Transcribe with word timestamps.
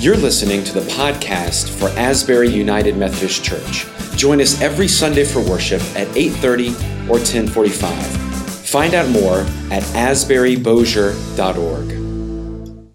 You're 0.00 0.16
listening 0.16 0.62
to 0.62 0.72
the 0.74 0.82
podcast 0.92 1.76
for 1.76 1.88
Asbury 1.98 2.48
United 2.48 2.96
Methodist 2.96 3.42
Church. 3.42 3.84
Join 4.16 4.40
us 4.40 4.60
every 4.62 4.86
Sunday 4.86 5.24
for 5.24 5.40
worship 5.40 5.82
at 5.96 6.06
8:30 6.16 6.68
or 7.10 7.18
10:45. 7.18 8.06
Find 8.64 8.94
out 8.94 9.08
more 9.08 9.40
at 9.72 9.82
asburybosier.org. 9.94 11.88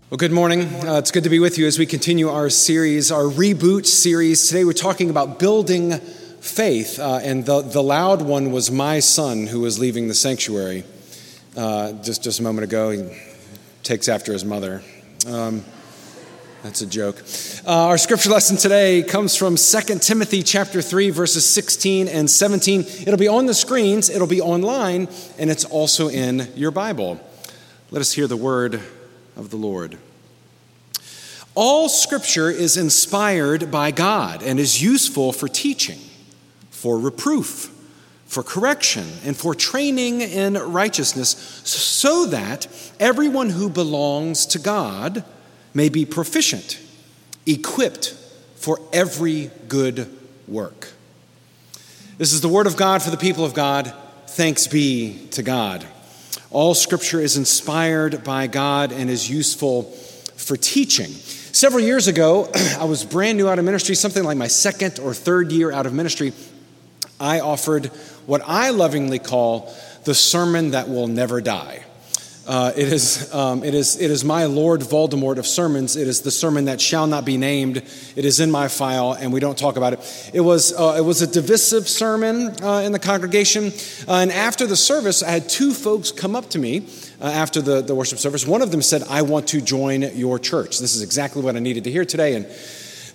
Well, 0.10 0.18
good 0.18 0.32
morning. 0.32 0.62
Uh, 0.62 0.98
it's 1.00 1.12
good 1.12 1.26
to 1.26 1.30
be 1.30 1.40
with 1.40 1.58
you 1.58 1.68
as 1.68 1.78
we 1.78 1.86
continue 1.86 2.30
our 2.30 2.50
series, 2.50 3.12
our 3.12 3.26
reboot 3.26 3.86
series. 3.86 4.48
Today 4.48 4.64
we're 4.64 4.72
talking 4.72 5.10
about 5.10 5.40
building 5.40 6.00
faith, 6.40 7.00
uh, 7.00 7.20
and 7.22 7.46
the, 7.46 7.64
the 7.64 7.84
loud 7.84 8.22
one 8.22 8.54
was 8.54 8.72
my 8.72 9.02
son 9.02 9.48
who 9.48 9.60
was 9.60 9.78
leaving 9.78 10.08
the 10.08 10.14
sanctuary 10.14 10.86
uh, 11.58 11.92
just, 12.02 12.24
just 12.24 12.40
a 12.40 12.44
moment 12.44 12.64
ago. 12.64 12.92
He 12.92 13.04
takes 13.84 14.08
after 14.08 14.32
his 14.32 14.46
mother. 14.46 14.82
Um, 15.28 15.66
that's 16.64 16.82
a 16.82 16.88
joke. 16.88 17.22
Uh, 17.68 17.88
our 17.88 17.98
scripture 17.98 18.30
lesson 18.30 18.56
today 18.56 19.04
comes 19.04 19.36
from 19.36 19.58
2 19.58 20.00
Timothy 20.00 20.42
chapter 20.42 20.82
3 20.82 21.10
verses 21.10 21.46
16 21.46 22.08
and 22.08 22.32
17. 22.32 22.86
It'll 23.02 23.18
be 23.18 23.28
on 23.28 23.48
the 23.48 23.54
screens, 23.54 24.10
it'll 24.10 24.28
be 24.28 24.40
online, 24.40 25.10
and 25.38 25.52
it's 25.52 25.66
also 25.66 26.08
in 26.08 26.48
your 26.56 26.72
Bible. 26.72 27.20
Let 27.92 28.00
us 28.00 28.14
hear 28.14 28.28
the 28.28 28.38
word 28.38 28.76
of 29.36 29.50
the 29.50 29.58
Lord. 29.58 29.98
All 31.54 31.90
scripture 31.90 32.50
is 32.50 32.78
inspired 32.78 33.70
by 33.70 33.92
God 33.92 34.42
and 34.42 34.58
is 34.58 34.82
useful 34.82 35.34
for 35.34 35.50
teaching, 35.50 36.00
for 36.72 36.98
reproof, 36.98 37.72
for 38.26 38.42
correction, 38.42 39.06
and 39.26 39.36
for 39.36 39.54
training 39.54 40.22
in 40.22 40.54
righteousness, 40.54 41.62
so 41.66 42.26
that 42.28 42.68
everyone 43.02 43.50
who 43.50 43.70
belongs 43.70 44.46
to 44.46 44.60
God 44.60 45.26
may 45.74 45.90
be 45.90 46.06
proficient, 46.06 46.80
equipped 47.46 48.16
for 48.56 48.80
every 48.92 49.52
good 49.68 50.10
work. 50.48 50.90
This 52.18 52.34
is 52.34 52.42
the 52.42 52.50
word 52.50 52.68
of 52.68 52.78
God 52.78 53.02
for 53.02 53.10
the 53.10 53.18
people 53.18 53.44
of 53.44 53.54
God. 53.54 53.94
Thanks 54.28 54.68
be 54.68 55.28
to 55.32 55.44
God. 55.44 55.86
All 56.52 56.76
scripture 56.76 57.20
is 57.20 57.38
inspired 57.38 58.24
by 58.24 58.48
God 58.48 58.92
and 58.92 59.10
is 59.10 59.30
useful 59.30 59.84
for 60.38 60.56
teaching. 60.56 61.10
Several 61.10 61.84
years 61.84 62.08
ago, 62.08 62.50
I 62.80 62.86
was 62.86 63.04
brand 63.04 63.38
new 63.38 63.50
out 63.50 63.60
of 63.60 63.66
ministry, 63.66 63.96
something 63.96 64.24
like 64.24 64.38
my 64.38 64.48
second 64.48 65.00
or 65.00 65.14
third 65.14 65.52
year 65.52 65.72
out 65.72 65.86
of 65.86 65.94
ministry. 65.94 66.34
I 67.20 67.40
offered 67.40 67.88
what 68.26 68.42
I 68.46 68.70
lovingly 68.70 69.20
call 69.20 69.74
the 70.04 70.14
sermon 70.14 70.72
that 70.72 70.90
will 70.90 71.08
never 71.08 71.42
die. 71.42 71.84
Uh, 72.46 72.74
it, 72.76 72.92
is, 72.92 73.34
um, 73.34 73.64
it, 73.64 73.74
is, 73.74 74.00
it 74.02 74.12
is 74.12 74.26
my 74.26 74.46
Lord 74.46 74.82
Voldemort 74.82 75.38
of 75.38 75.48
sermons. 75.48 75.96
It 75.96 76.10
is 76.10 76.22
the 76.22 76.32
sermon 76.32 76.66
that 76.66 76.82
shall 76.82 77.08
not 77.08 77.24
be 77.24 77.38
named. 77.38 77.78
It 77.78 78.26
is 78.26 78.42
in 78.42 78.52
my 78.52 78.68
file, 78.68 79.14
and 79.14 79.32
we 79.32 79.40
don't 79.40 79.58
talk 79.58 79.78
about 79.78 79.94
it. 79.94 80.32
It 80.34 80.42
was, 80.42 80.74
uh, 80.74 80.96
it 80.98 81.02
was 81.06 81.22
a 81.22 81.28
divisive 81.28 81.88
sermon 81.88 82.54
uh, 82.62 82.80
in 82.80 82.92
the 82.92 83.00
congregation. 83.00 83.72
Uh, 84.08 84.16
and 84.16 84.32
after 84.32 84.68
the 84.68 84.76
service, 84.76 85.24
I 85.24 85.32
had 85.32 85.48
two 85.48 85.72
folks 85.72 86.12
come 86.12 86.36
up 86.36 86.50
to 86.50 86.60
me 86.60 86.86
uh, 87.22 87.28
after 87.28 87.62
the, 87.62 87.82
the 87.82 87.96
worship 87.96 88.20
service. 88.20 88.46
One 88.46 88.62
of 88.62 88.72
them 88.72 88.82
said, 88.82 89.04
I 89.04 89.22
want 89.22 89.48
to 89.50 89.62
join 89.62 90.02
your 90.02 90.38
church. 90.38 90.80
This 90.80 90.96
is 90.96 91.02
exactly 91.02 91.42
what 91.42 91.56
I 91.56 91.60
needed 91.60 91.86
to 91.86 91.92
hear 91.92 92.04
today. 92.04 92.36
And 92.36 92.46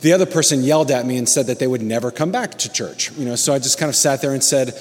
the 0.00 0.14
other 0.14 0.26
person 0.26 0.62
yelled 0.62 0.90
at 0.90 1.04
me 1.04 1.18
and 1.18 1.28
said 1.28 1.48
that 1.48 1.58
they 1.58 1.66
would 1.66 1.82
never 1.82 2.10
come 2.10 2.30
back 2.30 2.52
to 2.58 2.72
church. 2.72 3.12
You 3.12 3.26
know, 3.26 3.36
so 3.36 3.52
I 3.52 3.58
just 3.58 3.78
kind 3.78 3.90
of 3.90 3.96
sat 3.96 4.22
there 4.22 4.32
and 4.32 4.42
said, 4.42 4.72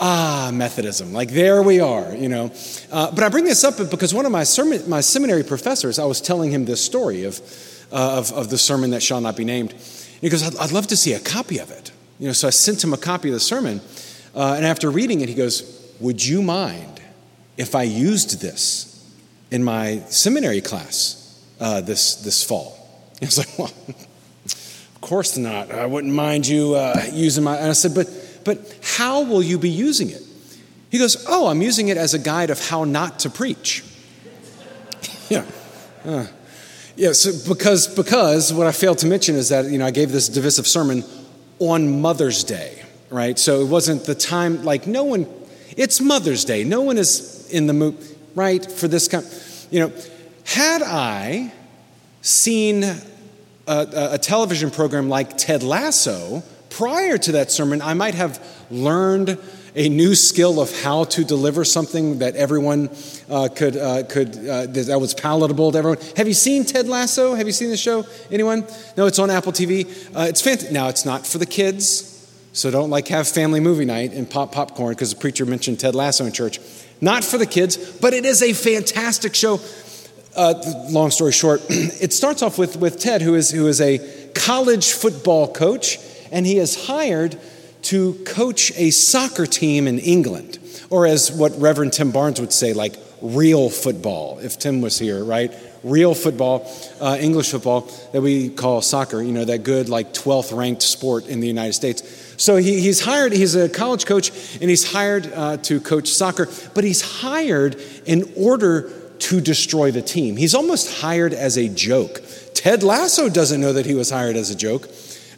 ah, 0.00 0.50
Methodism. 0.52 1.12
Like 1.12 1.30
there 1.30 1.62
we 1.62 1.78
are, 1.78 2.14
you 2.14 2.28
know. 2.28 2.50
Uh, 2.90 3.10
but 3.12 3.22
I 3.22 3.28
bring 3.28 3.44
this 3.44 3.62
up 3.62 3.76
because 3.90 4.14
one 4.14 4.26
of 4.26 4.32
my, 4.32 4.44
sermon, 4.44 4.88
my 4.88 5.00
seminary 5.00 5.44
professors, 5.44 5.98
I 5.98 6.06
was 6.06 6.20
telling 6.20 6.50
him 6.50 6.64
this 6.64 6.84
story 6.84 7.24
of, 7.24 7.40
uh, 7.92 8.18
of, 8.18 8.32
of, 8.32 8.50
the 8.50 8.58
sermon 8.58 8.90
that 8.90 9.02
shall 9.02 9.20
not 9.20 9.36
be 9.36 9.44
named. 9.44 9.72
And 9.72 9.80
he 10.20 10.28
goes, 10.28 10.42
I'd, 10.42 10.56
I'd, 10.56 10.72
love 10.72 10.86
to 10.88 10.96
see 10.96 11.12
a 11.12 11.20
copy 11.20 11.58
of 11.58 11.70
it. 11.70 11.92
You 12.18 12.26
know, 12.26 12.32
so 12.32 12.48
I 12.48 12.50
sent 12.50 12.82
him 12.82 12.92
a 12.92 12.96
copy 12.96 13.28
of 13.28 13.34
the 13.34 13.40
sermon. 13.40 13.80
Uh, 14.34 14.54
and 14.56 14.64
after 14.64 14.90
reading 14.90 15.20
it, 15.20 15.28
he 15.28 15.34
goes, 15.34 15.94
Would 16.00 16.24
you 16.24 16.42
mind 16.42 17.00
if 17.56 17.74
I 17.74 17.82
used 17.82 18.40
this 18.40 18.86
in 19.50 19.62
my 19.62 20.00
seminary 20.08 20.60
class 20.60 21.44
uh, 21.60 21.80
this, 21.80 22.16
this 22.16 22.42
fall? 22.42 22.76
I 23.22 23.26
was 23.26 23.38
like, 23.38 23.58
Well, 23.58 23.72
of 24.44 24.98
course 25.00 25.36
not. 25.36 25.70
I 25.70 25.86
wouldn't 25.86 26.14
mind 26.14 26.46
you 26.46 26.74
uh, 26.74 27.04
using 27.12 27.44
my. 27.44 27.56
And 27.56 27.68
I 27.68 27.72
said, 27.72 27.94
But 27.94 28.08
but 28.44 28.78
how 28.82 29.22
will 29.22 29.42
you 29.42 29.58
be 29.58 29.70
using 29.70 30.10
it? 30.10 30.22
He 30.90 30.98
goes, 30.98 31.24
Oh, 31.28 31.46
I'm 31.46 31.62
using 31.62 31.88
it 31.88 31.96
as 31.96 32.14
a 32.14 32.18
guide 32.18 32.50
of 32.50 32.68
how 32.68 32.84
not 32.84 33.20
to 33.20 33.30
preach. 33.30 33.84
yeah. 35.28 35.44
Uh, 36.04 36.26
yeah, 36.96 37.12
so 37.12 37.32
because, 37.48 37.86
because 37.86 38.52
what 38.52 38.66
I 38.66 38.72
failed 38.72 38.98
to 38.98 39.06
mention 39.06 39.34
is 39.34 39.48
that, 39.48 39.66
you 39.66 39.78
know, 39.78 39.86
I 39.86 39.90
gave 39.90 40.12
this 40.12 40.28
divisive 40.28 40.66
sermon 40.66 41.04
on 41.58 42.00
Mother's 42.00 42.44
Day, 42.44 42.82
right? 43.08 43.38
So 43.38 43.60
it 43.60 43.68
wasn't 43.68 44.04
the 44.04 44.14
time, 44.14 44.64
like, 44.64 44.86
no 44.86 45.04
one, 45.04 45.26
it's 45.76 46.00
Mother's 46.00 46.44
Day. 46.44 46.64
No 46.64 46.82
one 46.82 46.98
is 46.98 47.48
in 47.50 47.66
the 47.66 47.72
mood, 47.72 47.96
right, 48.34 48.70
for 48.70 48.86
this 48.88 49.08
kind. 49.08 49.24
You 49.70 49.80
know, 49.80 49.92
had 50.44 50.82
I 50.82 51.52
seen 52.22 52.84
a, 52.84 52.98
a, 53.66 54.08
a 54.12 54.18
television 54.18 54.70
program 54.70 55.08
like 55.08 55.38
Ted 55.38 55.62
Lasso, 55.62 56.42
prior 56.70 57.18
to 57.18 57.32
that 57.32 57.50
sermon, 57.50 57.82
I 57.82 57.94
might 57.94 58.14
have 58.14 58.44
learned 58.70 59.38
a 59.76 59.88
new 59.88 60.14
skill 60.14 60.60
of 60.60 60.82
how 60.82 61.04
to 61.04 61.24
deliver 61.24 61.64
something 61.64 62.18
that 62.18 62.34
everyone 62.36 62.90
uh, 63.28 63.48
could, 63.54 63.76
uh, 63.76 64.02
could 64.04 64.36
uh, 64.36 64.66
that 64.66 64.98
was 65.00 65.14
palatable 65.14 65.72
to 65.72 65.78
everyone. 65.78 65.98
Have 66.16 66.26
you 66.26 66.34
seen 66.34 66.64
Ted 66.64 66.88
Lasso? 66.88 67.34
Have 67.34 67.46
you 67.46 67.52
seen 67.52 67.70
the 67.70 67.76
show? 67.76 68.04
Anyone? 68.30 68.66
No, 68.96 69.06
it's 69.06 69.18
on 69.18 69.30
Apple 69.30 69.52
TV. 69.52 69.86
Uh, 70.14 70.22
it's 70.22 70.40
fantastic. 70.40 70.72
Now, 70.72 70.88
it's 70.88 71.04
not 71.04 71.26
for 71.26 71.38
the 71.38 71.46
kids, 71.46 72.06
so 72.52 72.70
don't 72.70 72.90
like 72.90 73.08
have 73.08 73.28
family 73.28 73.60
movie 73.60 73.84
night 73.84 74.12
and 74.12 74.28
pop 74.28 74.52
popcorn 74.52 74.92
because 74.92 75.14
the 75.14 75.20
preacher 75.20 75.46
mentioned 75.46 75.78
Ted 75.78 75.94
Lasso 75.94 76.24
in 76.24 76.32
church. 76.32 76.58
Not 77.00 77.24
for 77.24 77.38
the 77.38 77.46
kids, 77.46 77.76
but 77.98 78.12
it 78.12 78.24
is 78.24 78.42
a 78.42 78.52
fantastic 78.52 79.34
show. 79.34 79.60
Uh, 80.36 80.54
long 80.90 81.10
story 81.10 81.32
short, 81.32 81.62
it 81.68 82.12
starts 82.12 82.42
off 82.42 82.58
with, 82.58 82.76
with 82.76 82.98
Ted, 82.98 83.22
who 83.22 83.34
is, 83.34 83.50
who 83.50 83.66
is 83.66 83.80
a 83.80 83.98
college 84.34 84.92
football 84.92 85.52
coach 85.52 85.98
and 86.30 86.46
he 86.46 86.58
is 86.58 86.86
hired 86.86 87.38
to 87.82 88.14
coach 88.24 88.72
a 88.76 88.90
soccer 88.90 89.46
team 89.46 89.86
in 89.86 89.98
England, 89.98 90.58
or 90.90 91.06
as 91.06 91.32
what 91.32 91.58
Reverend 91.58 91.92
Tim 91.92 92.10
Barnes 92.10 92.40
would 92.40 92.52
say, 92.52 92.72
like 92.72 92.96
real 93.22 93.70
football, 93.70 94.38
if 94.38 94.58
Tim 94.58 94.80
was 94.80 94.98
here, 94.98 95.24
right? 95.24 95.52
Real 95.82 96.14
football, 96.14 96.70
uh, 97.00 97.16
English 97.20 97.50
football 97.50 97.90
that 98.12 98.20
we 98.20 98.50
call 98.50 98.82
soccer, 98.82 99.22
you 99.22 99.32
know, 99.32 99.44
that 99.44 99.62
good, 99.62 99.88
like 99.88 100.12
12th 100.12 100.56
ranked 100.56 100.82
sport 100.82 101.26
in 101.26 101.40
the 101.40 101.46
United 101.46 101.72
States. 101.72 102.02
So 102.36 102.56
he, 102.56 102.80
he's 102.80 103.00
hired, 103.00 103.32
he's 103.32 103.54
a 103.54 103.68
college 103.68 104.06
coach, 104.06 104.30
and 104.60 104.68
he's 104.68 104.92
hired 104.92 105.32
uh, 105.32 105.56
to 105.58 105.80
coach 105.80 106.08
soccer, 106.08 106.48
but 106.74 106.84
he's 106.84 107.02
hired 107.02 107.76
in 108.06 108.30
order 108.36 108.90
to 109.20 109.40
destroy 109.40 109.90
the 109.90 110.02
team. 110.02 110.36
He's 110.36 110.54
almost 110.54 111.00
hired 111.00 111.34
as 111.34 111.58
a 111.58 111.68
joke. 111.68 112.22
Ted 112.54 112.82
Lasso 112.82 113.28
doesn't 113.28 113.60
know 113.60 113.74
that 113.74 113.86
he 113.86 113.94
was 113.94 114.10
hired 114.10 114.36
as 114.36 114.50
a 114.50 114.56
joke. 114.56 114.88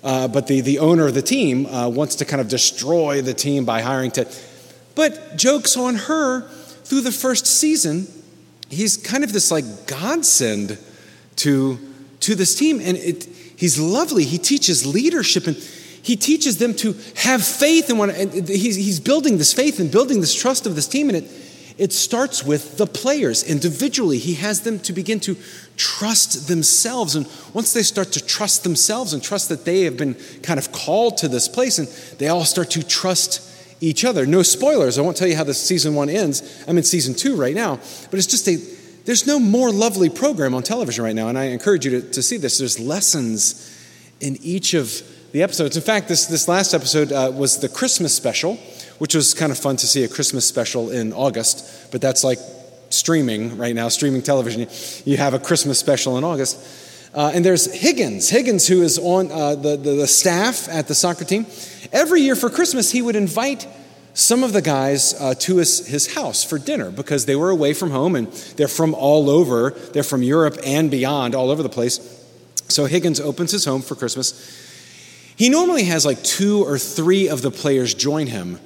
Uh, 0.03 0.27
but 0.27 0.47
the, 0.49 0.61
the 0.61 0.79
owner 0.81 1.07
of 1.07 1.15
the 1.15 1.23
team 1.23 1.67
uh, 1.67 1.89
wants 1.89 2.17
to 2.17 2.25
kind 2.25 2.41
of 2.41 2.49
destroy 2.49 3.23
the 3.23 3.35
team 3.35 3.65
by 3.65 3.81
hiring 3.81 4.11
Ted. 4.11 4.37
But 4.95 5.37
jokes 5.37 5.77
on 5.77 5.95
her 5.95 6.43
through 6.49 7.03
the 7.03 7.13
first 7.13 7.47
season, 7.47 8.09
he's 8.69 8.97
kind 8.97 9.23
of 9.23 9.33
this 9.33 9.51
like 9.51 9.87
godsend 9.87 10.79
to, 11.37 11.79
to 12.21 12.35
this 12.35 12.55
team. 12.55 12.81
And 12.81 12.97
it, 12.97 13.25
he's 13.57 13.79
lovely. 13.79 14.25
He 14.25 14.39
teaches 14.39 14.85
leadership 14.85 15.47
and 15.47 15.57
he 16.03 16.17
teaches 16.17 16.59
them 16.59 16.75
to 16.77 16.97
have 17.17 17.47
faith 17.47 17.89
in 17.89 17.97
one. 17.97 18.11
And 18.11 18.49
he's, 18.49 18.75
he's 18.75 18.99
building 18.99 19.39
this 19.39 19.53
faith 19.53 19.79
and 19.79 19.91
building 19.91 20.21
this 20.21 20.35
trust 20.35 20.67
of 20.67 20.75
this 20.75 20.89
team. 20.89 21.09
And 21.09 21.19
it, 21.19 21.31
it 21.83 21.93
starts 21.93 22.45
with 22.45 22.77
the 22.77 22.87
players 22.87 23.43
individually. 23.43 24.17
He 24.17 24.35
has 24.35 24.61
them 24.61 24.79
to 24.81 24.93
begin 24.93 25.19
to 25.21 25.37
trust 25.77 26.47
themselves. 26.47 27.17
And 27.17 27.27
once 27.55 27.73
they 27.73 27.83
start 27.83 28.13
to 28.13 28.25
trust 28.25 28.63
themselves 28.63 29.13
and 29.13 29.21
trust 29.21 29.49
that 29.49 29.65
they 29.65 29.83
have 29.83 29.97
been 29.97 30.15
kind 30.45 30.61
of 30.61 30.71
called 30.71 31.17
to 31.19 31.29
this 31.29 31.49
place, 31.49 31.81
and 31.81 31.89
they 32.21 32.29
all 32.29 32.45
start 32.45 32.71
to 32.71 32.85
trust 32.85 33.51
each 33.81 34.05
other. 34.05 34.27
No 34.27 34.45
spoilers. 34.45 34.97
I 34.97 35.03
won't 35.03 35.17
tell 35.17 35.27
you 35.27 35.35
how 35.35 35.43
the 35.43 35.55
season 35.55 35.97
one 35.97 36.09
ends. 36.09 36.65
I'm 36.69 36.79
in 36.79 36.85
season 36.85 37.15
two 37.15 37.35
right 37.35 37.57
now. 37.57 37.81
But 38.11 38.15
it's 38.21 38.29
just 38.29 38.47
a, 38.47 38.59
there's 39.05 39.27
no 39.27 39.41
more 39.41 39.73
lovely 39.73 40.09
program 40.09 40.55
on 40.55 40.63
television 40.63 41.03
right 41.03 41.17
now. 41.17 41.27
And 41.31 41.37
I 41.37 41.47
encourage 41.47 41.85
you 41.85 42.01
to, 42.01 42.11
to 42.13 42.23
see 42.23 42.37
this. 42.37 42.59
There's 42.59 42.79
lessons 42.79 43.77
in 44.21 44.37
each 44.41 44.75
of 44.75 45.03
the 45.33 45.43
episodes. 45.43 45.77
In 45.77 45.83
fact, 45.83 46.07
this, 46.07 46.27
this 46.27 46.47
last 46.47 46.75
episode 46.75 47.11
uh, 47.11 47.33
was 47.35 47.59
the 47.59 47.69
Christmas 47.69 48.15
special 48.15 48.61
which 48.99 49.15
was 49.15 49.35
kind 49.35 49.53
of 49.53 49.59
fun 49.59 49.77
to 49.77 49.87
see 49.87 50.05
a 50.05 50.09
Christmas 50.09 50.47
special 50.47 50.91
in 50.91 51.13
August, 51.13 51.91
but 51.91 52.01
that's 52.01 52.25
like 52.25 52.39
streaming 52.91 53.57
right 53.57 53.75
now, 53.75 53.89
streaming 53.89 54.23
television. 54.23 54.69
You 55.05 55.17
have 55.17 55.35
a 55.35 55.39
Christmas 55.39 55.79
special 55.79 56.19
in 56.19 56.25
August. 56.25 56.59
Uh, 57.15 57.31
and 57.35 57.45
there's 57.45 57.71
Higgins, 57.73 58.31
Higgins, 58.31 58.67
who 58.67 58.83
is 58.83 58.99
on 58.99 59.31
uh, 59.31 59.55
the, 59.55 59.77
the, 59.77 59.91
the 59.97 60.07
staff 60.07 60.69
at 60.69 60.89
the 60.89 60.95
soccer 60.95 61.25
team. 61.25 61.47
Every 61.93 62.23
year 62.23 62.35
for 62.35 62.49
Christmas, 62.49 62.91
he 62.91 63.03
would 63.03 63.17
invite 63.17 63.67
some 64.15 64.43
of 64.43 64.53
the 64.53 64.63
guys 64.63 65.15
uh, 65.21 65.35
to 65.41 65.57
his, 65.57 65.87
his 65.87 66.15
house 66.15 66.45
for 66.45 66.59
dinner 66.59 66.91
because 66.91 67.27
they 67.27 67.37
were 67.37 67.51
away 67.51 67.75
from 67.75 67.91
home 67.91 68.17
and 68.17 68.29
they're 68.57 68.69
from 68.69 68.95
all 68.95 69.29
over. 69.29 69.71
They're 69.71 70.03
from 70.03 70.23
Europe 70.23 70.59
and 70.65 70.91
beyond, 70.91 71.35
all 71.35 71.51
over 71.51 71.63
the 71.63 71.69
place. 71.69 71.99
So 72.69 72.87
Higgins 72.87 73.21
opens 73.21 73.53
his 73.53 73.65
home 73.65 73.83
for 73.83 73.95
Christmas. 73.95 74.61
He 75.37 75.49
normally 75.49 75.85
has 75.85 76.07
like 76.07 76.23
two 76.23 76.65
or 76.65 76.79
three 76.79 77.29
of 77.29 77.43
the 77.43 77.51
players 77.51 77.95
join 77.95 78.27
him, 78.27 78.59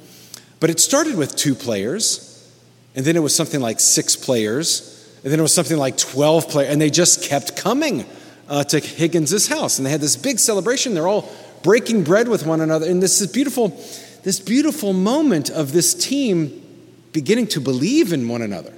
but 0.61 0.71
it 0.71 0.81
started 0.81 1.17
with 1.17 1.37
two 1.37 1.55
players, 1.55 2.51
and 2.95 3.05
then 3.05 3.17
it 3.17 3.21
was 3.21 3.35
something 3.35 3.61
like 3.61 3.81
six 3.81 4.17
players, 4.17 4.93
and 5.23 5.33
then 5.33 5.39
it 5.39 5.43
was 5.43 5.55
something 5.55 5.77
like 5.77 5.97
12 5.97 6.49
players, 6.49 6.73
and 6.73 6.81
they 6.81 6.91
just 6.91 7.25
kept 7.25 7.57
coming 7.57 8.07
uh, 8.49 8.65
to 8.65 8.81
Higgins's 8.81 9.49
house. 9.49 9.79
And 9.79 9.87
they 9.87 9.91
had 9.91 10.01
this 10.01 10.17
big 10.17 10.39
celebration. 10.39 10.95
They're 10.95 11.09
all 11.09 11.29
breaking 11.63 12.05
bread 12.05 12.29
with 12.29 12.47
one 12.47 12.61
another. 12.61 12.89
And 12.89 13.03
this 13.03 13.21
is 13.21 13.27
beautiful, 13.27 13.69
this 14.23 14.41
beautiful 14.41 14.93
moment 14.93 15.51
of 15.51 15.73
this 15.73 15.95
team 15.95 16.63
beginning 17.13 17.49
to 17.49 17.61
believe 17.61 18.13
in 18.13 18.29
one 18.29 18.43
another. 18.43 18.73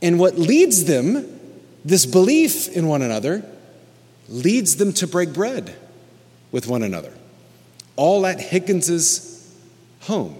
And 0.00 0.18
what 0.18 0.38
leads 0.38 0.84
them, 0.84 1.38
this 1.84 2.06
belief 2.06 2.68
in 2.68 2.86
one 2.86 3.02
another, 3.02 3.44
leads 4.28 4.76
them 4.76 4.92
to 4.94 5.06
break 5.06 5.32
bread 5.32 5.74
with 6.50 6.66
one 6.66 6.82
another, 6.82 7.12
all 7.96 8.26
at 8.26 8.38
Higgins's 8.38 9.54
home. 10.00 10.36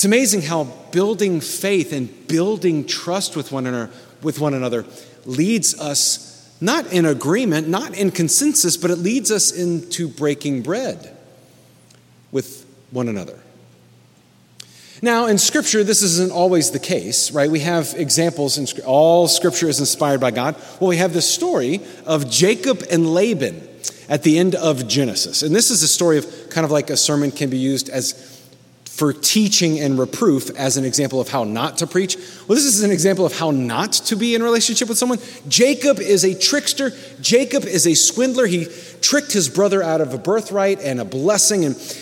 It's 0.00 0.06
amazing 0.06 0.40
how 0.40 0.64
building 0.92 1.42
faith 1.42 1.92
and 1.92 2.26
building 2.26 2.86
trust 2.86 3.36
with 3.36 3.52
one 3.52 3.66
another, 3.66 3.92
with 4.22 4.40
one 4.40 4.54
another 4.54 4.86
leads 5.26 5.78
us 5.78 6.50
not 6.58 6.90
in 6.90 7.04
agreement, 7.04 7.68
not 7.68 7.94
in 7.94 8.10
consensus, 8.10 8.78
but 8.78 8.90
it 8.90 8.96
leads 8.96 9.30
us 9.30 9.52
into 9.52 10.08
breaking 10.08 10.62
bread 10.62 11.14
with 12.32 12.64
one 12.90 13.08
another. 13.08 13.38
Now, 15.02 15.26
in 15.26 15.36
Scripture, 15.36 15.84
this 15.84 16.00
isn't 16.00 16.32
always 16.32 16.70
the 16.70 16.78
case, 16.78 17.30
right? 17.32 17.50
We 17.50 17.60
have 17.60 17.92
examples, 17.94 18.56
in 18.56 18.82
all 18.86 19.28
Scripture 19.28 19.68
is 19.68 19.80
inspired 19.80 20.22
by 20.22 20.30
God. 20.30 20.56
Well, 20.80 20.88
we 20.88 20.96
have 20.96 21.12
the 21.12 21.20
story 21.20 21.82
of 22.06 22.30
Jacob 22.30 22.84
and 22.90 23.12
Laban 23.12 23.68
at 24.08 24.22
the 24.22 24.38
end 24.38 24.54
of 24.54 24.88
Genesis. 24.88 25.42
And 25.42 25.54
this 25.54 25.70
is 25.70 25.82
a 25.82 25.88
story 25.88 26.16
of 26.16 26.48
kind 26.48 26.64
of 26.64 26.70
like 26.70 26.88
a 26.88 26.96
sermon 26.96 27.30
can 27.30 27.50
be 27.50 27.58
used 27.58 27.90
as 27.90 28.39
for 29.00 29.14
teaching 29.14 29.80
and 29.80 29.98
reproof 29.98 30.50
as 30.58 30.76
an 30.76 30.84
example 30.84 31.22
of 31.22 31.30
how 31.30 31.42
not 31.42 31.78
to 31.78 31.86
preach. 31.86 32.16
Well, 32.46 32.54
this 32.54 32.66
is 32.66 32.82
an 32.82 32.90
example 32.90 33.24
of 33.24 33.34
how 33.34 33.50
not 33.50 33.94
to 33.94 34.14
be 34.14 34.34
in 34.34 34.42
relationship 34.42 34.90
with 34.90 34.98
someone. 34.98 35.18
Jacob 35.48 35.98
is 36.00 36.22
a 36.22 36.38
trickster. 36.38 36.92
Jacob 37.18 37.64
is 37.64 37.86
a 37.86 37.94
swindler. 37.94 38.44
He 38.44 38.66
tricked 39.00 39.32
his 39.32 39.48
brother 39.48 39.82
out 39.82 40.02
of 40.02 40.12
a 40.12 40.18
birthright 40.18 40.80
and 40.80 41.00
a 41.00 41.06
blessing. 41.06 41.64
And 41.64 41.96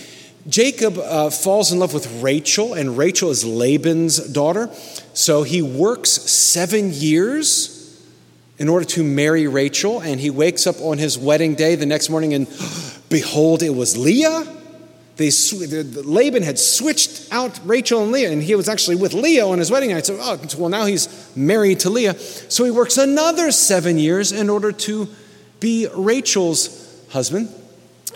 Jacob 0.49 0.99
uh, 0.99 1.31
falls 1.31 1.71
in 1.71 1.79
love 1.79 1.95
with 1.95 2.21
Rachel, 2.21 2.75
and 2.75 2.99
Rachel 2.99 3.31
is 3.31 3.45
Laban's 3.45 4.17
daughter. 4.33 4.69
So 5.15 5.45
he 5.45 5.63
works 5.63 6.11
seven 6.11 6.91
years 6.93 8.05
in 8.59 8.69
order 8.69 8.87
to 8.87 9.05
marry 9.05 9.47
Rachel, 9.47 10.01
and 10.01 10.19
he 10.19 10.31
wakes 10.31 10.67
up 10.67 10.81
on 10.81 10.99
his 10.99 11.17
wedding 11.17 11.55
day 11.55 11.77
the 11.77 11.87
next 11.87 12.11
morning, 12.11 12.35
and 12.35 12.49
behold, 13.09 13.63
it 13.63 13.71
was 13.71 13.97
Leah. 13.97 14.57
They, 15.19 15.31
Laban 15.83 16.43
had 16.43 16.59
switched 16.59 17.31
out 17.33 17.61
Rachel 17.65 18.03
and 18.03 18.13
Leah, 18.13 18.31
and 18.31 18.43
he 18.43 18.55
was 18.55 18.69
actually 18.69 18.97
with 18.97 19.13
Leah 19.13 19.47
on 19.47 19.59
his 19.59 19.71
wedding 19.71 19.91
night. 19.91 20.07
So, 20.07 20.17
oh, 20.19 20.41
well, 20.57 20.71
now 20.71 20.87
he's 20.87 21.09
married 21.37 21.81
to 21.81 21.91
Leah. 21.91 22.19
So 22.19 22.65
he 22.65 22.71
works 22.71 22.97
another 22.97 23.53
seven 23.53 23.99
years 23.99 24.33
in 24.33 24.49
order 24.49 24.73
to 24.73 25.09
be 25.61 25.87
Rachel's 25.95 26.87
husband 27.11 27.51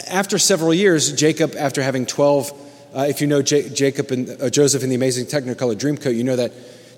after 0.09 0.39
several 0.39 0.73
years, 0.75 1.13
Jacob, 1.13 1.55
after 1.57 1.83
having 1.83 2.07
12, 2.07 2.53
uh, 2.95 3.07
if 3.09 3.21
you 3.21 3.27
know 3.27 3.43
J- 3.43 3.69
Jacob 3.69 4.11
and 4.11 4.41
uh, 4.41 4.51
Joseph 4.51 4.83
in 4.83 4.89
the 4.89 4.95
amazing 4.95 5.27
Technicolor 5.27 5.75
Dreamcoat, 5.75 6.15
you 6.15 6.25
know 6.25 6.37
that 6.37 6.53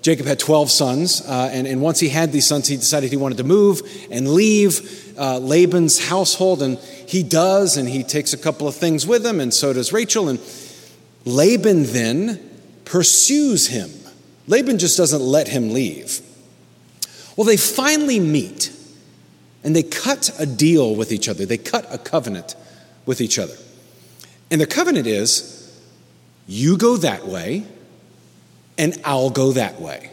Jacob 0.05 0.27
had 0.27 0.37
12 0.37 0.69
sons. 0.69 1.21
Uh, 1.21 1.49
and, 1.51 1.65
and 1.65 1.81
once 1.81 1.99
he 1.99 2.09
had 2.09 2.31
these 2.31 2.45
sons, 2.45 2.67
he 2.67 2.75
decided 2.75 3.09
he 3.09 3.17
wanted 3.17 3.39
to 3.39 3.43
move 3.43 3.81
and 4.11 4.35
leave 4.35 5.17
uh, 5.17 5.39
Laban's 5.39 5.97
household. 5.97 6.61
And 6.61 6.77
he 6.77 7.23
does, 7.23 7.75
and 7.75 7.89
he 7.89 8.03
takes 8.03 8.31
a 8.31 8.37
couple 8.37 8.67
of 8.67 8.75
things 8.75 9.07
with 9.07 9.25
him, 9.25 9.39
and 9.39 9.51
so 9.51 9.73
does 9.73 9.91
Rachel. 9.91 10.29
And 10.29 10.39
Laban 11.25 11.85
then 11.85 12.39
pursues 12.85 13.65
him. 13.65 13.89
Laban 14.45 14.77
just 14.77 14.95
doesn't 14.95 15.23
let 15.23 15.47
him 15.47 15.73
leave. 15.73 16.21
Well, 17.35 17.45
they 17.45 17.57
finally 17.57 18.19
meet 18.19 18.71
and 19.63 19.75
they 19.75 19.81
cut 19.81 20.29
a 20.37 20.45
deal 20.45 20.95
with 20.95 21.11
each 21.11 21.27
other. 21.27 21.47
They 21.47 21.57
cut 21.57 21.87
a 21.91 21.97
covenant 21.97 22.55
with 23.07 23.21
each 23.21 23.39
other. 23.39 23.55
And 24.51 24.61
the 24.61 24.67
covenant 24.67 25.07
is 25.07 25.75
you 26.45 26.77
go 26.77 26.95
that 26.97 27.25
way, 27.25 27.65
and 28.77 28.99
I'll 29.03 29.29
go 29.29 29.53
that 29.53 29.79
way. 29.79 30.11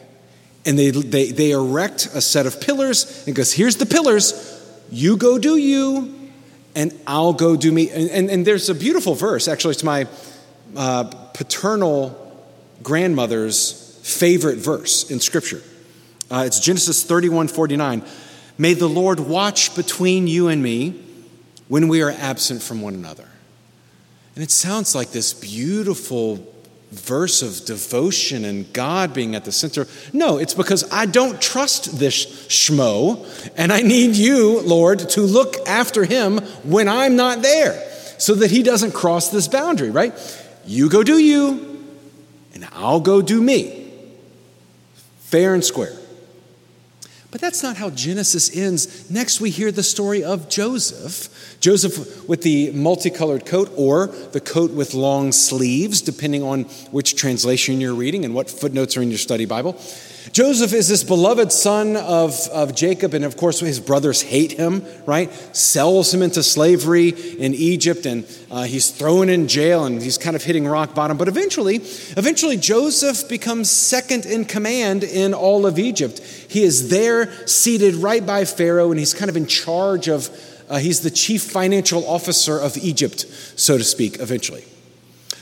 And 0.65 0.79
they, 0.79 0.91
they, 0.91 1.33
they 1.33 1.51
erect 1.51 2.07
a 2.15 2.21
set 2.21 2.47
of 2.47 2.61
pillars 2.61 3.27
and 3.27 3.35
goes, 3.35 3.53
here's 3.53 3.77
the 3.77 3.87
pillars, 3.87 4.61
you 4.91 5.17
go 5.17 5.39
do 5.39 5.57
you, 5.57 6.31
and 6.75 6.99
I'll 7.07 7.33
go 7.33 7.57
do 7.57 7.73
me. 7.73 7.91
And, 7.91 8.11
and, 8.11 8.31
and 8.31 8.47
there's 8.47 8.69
a 8.69 8.75
beautiful 8.75 9.15
verse, 9.15 9.49
actually, 9.49 9.73
it's 9.73 9.85
my 9.85 10.07
uh, 10.77 11.05
paternal 11.35 12.19
grandmother's 12.83 13.99
favorite 14.03 14.59
verse 14.59 15.11
in 15.11 15.21
Scripture. 15.21 15.63
Uh, 16.31 16.45
it's 16.47 16.61
Genesis 16.61 17.05
31 17.05 17.49
49. 17.49 18.03
May 18.59 18.75
the 18.75 18.89
Lord 18.89 19.21
watch 19.21 19.75
between 19.75 20.27
you 20.27 20.49
and 20.49 20.63
me 20.63 21.03
when 21.69 21.89
we 21.89 22.03
are 22.03 22.11
absent 22.11 22.63
from 22.63 22.81
one 22.81 22.95
another. 22.95 23.29
And 24.35 24.43
it 24.43 24.51
sounds 24.51 24.95
like 24.95 25.11
this 25.11 25.35
beautiful 25.35 26.52
verse 26.93 27.41
of 27.41 27.65
devotion 27.65 28.45
and 28.45 28.71
God 28.73 29.15
being 29.15 29.35
at 29.35 29.45
the 29.45 29.53
center. 29.53 29.87
No, 30.13 30.37
it's 30.37 30.55
because 30.55 30.91
I 30.93 31.07
don't 31.07 31.41
trust 31.41 31.99
this 31.99 32.27
schmo, 32.49 33.27
and 33.57 33.73
I 33.73 33.81
need 33.81 34.15
you, 34.15 34.61
Lord, 34.61 34.99
to 35.11 35.23
look 35.23 35.57
after 35.67 36.05
him 36.05 36.39
when 36.65 36.89
I'm 36.89 37.17
not 37.17 37.43
there 37.43 37.83
so 38.19 38.35
that 38.37 38.51
he 38.51 38.63
doesn't 38.63 38.93
cross 38.93 39.31
this 39.31 39.49
boundary, 39.49 39.91
right? 39.91 40.13
You 40.67 40.91
go 40.91 41.03
do 41.03 41.19
you, 41.19 41.83
and 42.55 42.69
I'll 42.73 43.01
go 43.01 43.23
do 43.23 43.41
me. 43.41 43.91
Fair 45.21 45.55
and 45.55 45.65
square. 45.65 45.97
But 47.31 47.41
that's 47.41 47.63
not 47.63 47.79
how 47.79 47.89
Genesis 47.89 48.55
ends. 48.55 49.11
Next, 49.11 49.41
we 49.41 49.49
hear 49.49 49.73
the 49.73 49.83
story 49.83 50.23
of 50.23 50.51
Joseph. 50.51 51.31
Joseph 51.61 52.29
with 52.29 52.43
the 52.43 52.73
multicolored 52.73 53.47
coat 53.47 53.71
or 53.77 54.09
the 54.09 54.41
coat 54.41 54.73
with 54.73 54.95
long 54.95 55.33
sleeves, 55.33 56.01
depending 56.01 56.43
on 56.43 56.65
which 56.91 57.15
translation 57.17 57.81
you're 57.81 57.95
reading 57.95 58.25
and 58.25 58.35
what 58.35 58.51
footnotes 58.51 58.97
are 58.97 59.03
in 59.03 59.11
your 59.11 59.19
study 59.19 59.45
Bible. 59.45 59.81
Joseph 60.31 60.73
is 60.73 60.89
this 60.89 61.03
beloved 61.03 61.51
son 61.51 61.97
of, 61.97 62.49
of 62.53 62.77
Jacob, 62.77 63.13
and 63.13 63.25
of 63.25 63.37
course, 63.37 63.59
his 63.59 63.81
brothers 63.81 64.23
hate 64.23 64.53
him, 64.53 64.85
right? 65.05 65.33
Sells 65.55 66.15
him 66.15 66.23
into 66.23 66.45
slavery 66.45 67.09
in 67.09 67.55
Egypt, 67.55 68.07
and 68.07 68.25
uh, 68.51 68.63
he's 68.63 68.91
thrown 68.91 69.29
in 69.29 69.49
jail, 69.49 69.85
and 69.85 70.01
he's 70.01 70.19
kind 70.19 70.37
of 70.37 70.45
hitting 70.45 70.67
rock 70.67 70.95
bottom. 70.95 71.17
But 71.17 71.27
eventually, 71.27 71.77
eventually, 72.17 72.57
Joseph 72.57 73.29
becomes 73.29 73.69
second 73.69 74.25
in 74.25 74.45
command 74.45 75.03
in 75.03 75.35
all 75.35 75.67
of 75.67 75.79
Egypt. 75.79 76.21
He 76.21 76.63
is 76.63 76.89
there, 76.89 77.47
seated 77.49 77.97
right 77.97 78.25
by 78.25 78.45
Pharaoh, 78.45 78.91
and 78.91 79.01
he's 79.01 79.15
kind 79.15 79.29
of 79.29 79.37
in 79.37 79.47
charge 79.47 80.07
of, 80.07 80.31
uh, 80.73 80.79
he's 80.79 81.03
the 81.03 81.11
chief 81.11 81.43
financial 81.43 82.09
officer 82.09 82.59
of 82.59 82.79
Egypt, 82.79 83.27
so 83.57 83.77
to 83.77 83.85
speak, 83.85 84.19
eventually. 84.21 84.65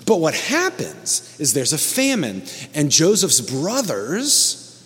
But 0.05 0.19
what 0.19 0.35
happens 0.35 1.37
is 1.39 1.53
there's 1.53 1.73
a 1.73 1.79
famine, 1.79 2.43
and 2.75 2.91
Joseph's 2.91 3.41
brothers 3.41 4.85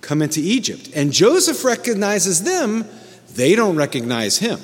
come 0.00 0.22
into 0.22 0.40
Egypt. 0.40 0.90
And 0.96 1.12
Joseph 1.12 1.64
recognizes 1.64 2.42
them, 2.42 2.84
they 3.34 3.54
don't 3.54 3.76
recognize 3.76 4.38
him. 4.38 4.58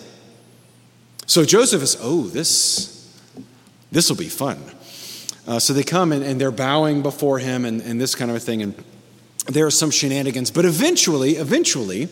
So 1.27 1.45
Joseph 1.45 1.85
is, 1.85 1.97
oh, 2.01 2.25
this, 2.25 3.09
this 3.93 4.09
will 4.11 4.17
be 4.17 4.29
fun. 4.29 4.59
Uh, 5.47 5.61
so 5.61 5.73
they 5.73 5.85
come 5.85 6.11
and, 6.11 6.25
and, 6.25 6.41
they're 6.41 6.51
bowing 6.51 7.03
before 7.03 7.39
him 7.39 7.65
and, 7.65 7.81
and 7.81 8.01
this 8.01 8.17
kind 8.17 8.29
of 8.29 8.37
a 8.37 8.41
thing. 8.41 8.61
And 8.61 8.75
there 9.47 9.67
are 9.67 9.71
some 9.71 9.93
shenanigans. 9.93 10.51
But 10.51 10.65
eventually, 10.65 11.37
eventually, 11.37 12.09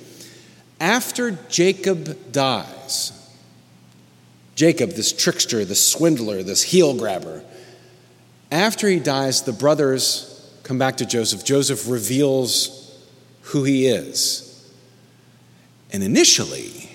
after 0.85 1.31
Jacob 1.49 2.31
dies, 2.31 3.11
Jacob, 4.55 4.91
this 4.91 5.14
trickster, 5.14 5.64
this 5.64 5.85
swindler, 5.85 6.43
this 6.43 6.62
heel 6.62 6.95
grabber, 6.95 7.43
after 8.53 8.87
he 8.87 9.00
dies, 9.00 9.43
the 9.43 9.53
brothers 9.53 10.47
come 10.62 10.79
back 10.79 10.99
to 10.99 11.07
Joseph. 11.07 11.43
Joseph 11.43 11.88
reveals 11.88 13.03
who 13.45 13.64
he 13.64 13.87
is. 13.87 14.71
And 15.91 16.03
initially, 16.03 16.91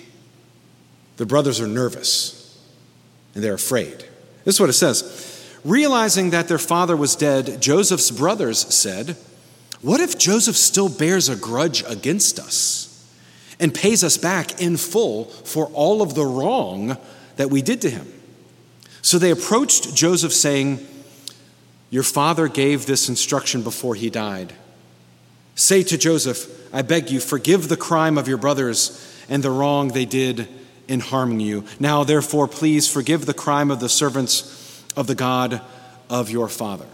the 1.16 1.26
brothers 1.26 1.60
are 1.60 1.66
nervous 1.66 2.64
and 3.34 3.42
they're 3.42 3.54
afraid. 3.54 4.04
This 4.44 4.54
is 4.54 4.60
what 4.60 4.70
it 4.70 4.74
says. 4.74 5.58
Realizing 5.64 6.30
that 6.30 6.46
their 6.46 6.58
father 6.58 6.96
was 6.96 7.16
dead, 7.16 7.60
Joseph's 7.60 8.12
brothers 8.12 8.72
said, 8.72 9.16
What 9.82 10.00
if 10.00 10.16
Joseph 10.16 10.56
still 10.56 10.88
bears 10.88 11.28
a 11.28 11.34
grudge 11.34 11.82
against 11.88 12.38
us 12.38 12.89
and 13.60 13.74
pays 13.74 14.02
us 14.02 14.16
back 14.16 14.60
in 14.60 14.76
full 14.76 15.26
for 15.26 15.66
all 15.66 16.02
of 16.02 16.14
the 16.14 16.24
wrong 16.24 16.96
that 17.36 17.50
we 17.50 17.62
did 17.62 17.80
to 17.82 17.90
him? 17.90 18.12
So 19.02 19.18
they 19.18 19.30
approached 19.30 19.94
Joseph, 19.94 20.32
saying, 20.32 20.86
Your 21.90 22.02
father 22.02 22.48
gave 22.48 22.86
this 22.86 23.08
instruction 23.08 23.62
before 23.62 23.94
he 23.94 24.10
died. 24.10 24.54
Say 25.54 25.82
to 25.84 25.98
Joseph, 25.98 26.48
I 26.72 26.82
beg 26.82 27.10
you, 27.10 27.20
forgive 27.20 27.68
the 27.68 27.76
crime 27.76 28.16
of 28.16 28.28
your 28.28 28.38
brothers 28.38 29.06
and 29.28 29.42
the 29.42 29.50
wrong 29.50 29.88
they 29.88 30.04
did 30.04 30.48
in 30.88 31.00
harming 31.00 31.40
you. 31.40 31.64
Now, 31.78 32.04
therefore, 32.04 32.48
please 32.48 32.90
forgive 32.90 33.26
the 33.26 33.34
crime 33.34 33.70
of 33.70 33.80
the 33.80 33.88
servants 33.88 34.84
of 34.96 35.06
the 35.06 35.14
God 35.14 35.60
of 36.08 36.30
your 36.30 36.48
father. 36.48 36.86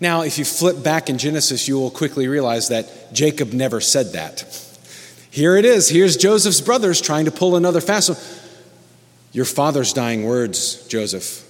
Now, 0.00 0.22
if 0.22 0.38
you 0.38 0.44
flip 0.44 0.82
back 0.82 1.08
in 1.10 1.18
Genesis, 1.18 1.66
you 1.66 1.78
will 1.78 1.90
quickly 1.90 2.28
realize 2.28 2.68
that 2.68 3.12
Jacob 3.12 3.52
never 3.52 3.80
said 3.80 4.12
that. 4.12 4.67
Here 5.38 5.56
it 5.56 5.64
is. 5.64 5.88
Here's 5.88 6.16
Joseph's 6.16 6.60
brothers 6.60 7.00
trying 7.00 7.26
to 7.26 7.30
pull 7.30 7.54
another 7.54 7.80
fast 7.80 8.10
one. 8.10 8.18
Your 9.30 9.44
father's 9.44 9.92
dying 9.92 10.24
words, 10.24 10.84
Joseph, 10.88 11.48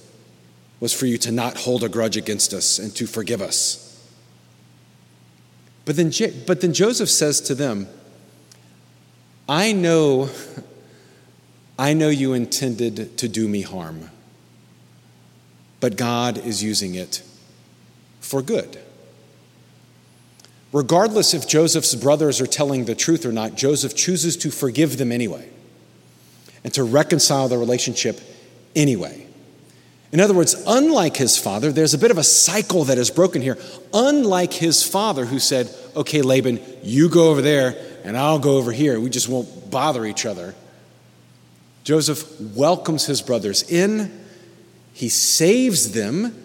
was 0.79 0.93
for 0.93 1.07
you 1.07 1.17
to 1.17 1.31
not 1.31 1.57
hold 1.57 1.83
a 1.83 1.89
grudge 1.89 2.15
against 2.15 2.53
us 2.53 2.77
and 2.77 2.95
to 2.95 3.07
forgive 3.07 3.41
us. 3.41 4.07
But 5.85 5.95
then, 5.95 6.11
but 6.45 6.61
then 6.61 6.71
Joseph 6.71 7.09
says 7.09 7.41
to 7.41 7.55
them, 7.55 7.87
I 9.47 9.71
know, 9.71 10.29
I 11.79 11.95
know 11.95 12.09
you 12.09 12.33
intended 12.33 13.17
to 13.17 13.27
do 13.27 13.47
me 13.47 13.63
harm, 13.63 14.11
but 15.79 15.97
God 15.97 16.37
is 16.37 16.61
using 16.61 16.93
it 16.93 17.23
for 18.19 18.43
good. 18.43 18.77
Regardless 20.71 21.33
if 21.33 21.47
Joseph's 21.47 21.95
brothers 21.95 22.39
are 22.39 22.47
telling 22.47 22.85
the 22.85 22.95
truth 22.95 23.25
or 23.25 23.31
not, 23.31 23.55
Joseph 23.55 23.95
chooses 23.95 24.37
to 24.37 24.51
forgive 24.51 24.97
them 24.97 25.11
anyway 25.11 25.49
and 26.63 26.73
to 26.73 26.83
reconcile 26.83 27.47
the 27.47 27.57
relationship 27.57 28.19
anyway. 28.75 29.25
In 30.11 30.19
other 30.19 30.33
words, 30.33 30.55
unlike 30.65 31.17
his 31.17 31.37
father, 31.37 31.71
there's 31.71 31.93
a 31.93 31.97
bit 31.97 32.11
of 32.11 32.17
a 32.17 32.23
cycle 32.23 32.85
that 32.85 32.97
is 32.97 33.11
broken 33.11 33.41
here. 33.41 33.57
Unlike 33.93 34.53
his 34.53 34.83
father, 34.83 35.25
who 35.25 35.39
said, 35.39 35.73
Okay, 35.95 36.21
Laban, 36.21 36.59
you 36.83 37.09
go 37.09 37.29
over 37.29 37.41
there 37.41 37.75
and 38.03 38.17
I'll 38.17 38.39
go 38.39 38.57
over 38.57 38.71
here. 38.71 38.99
We 38.99 39.09
just 39.09 39.29
won't 39.29 39.69
bother 39.69 40.05
each 40.05 40.25
other. 40.25 40.55
Joseph 41.83 42.39
welcomes 42.55 43.05
his 43.05 43.21
brothers 43.21 43.63
in, 43.63 44.23
he 44.93 45.09
saves 45.09 45.91
them. 45.91 46.35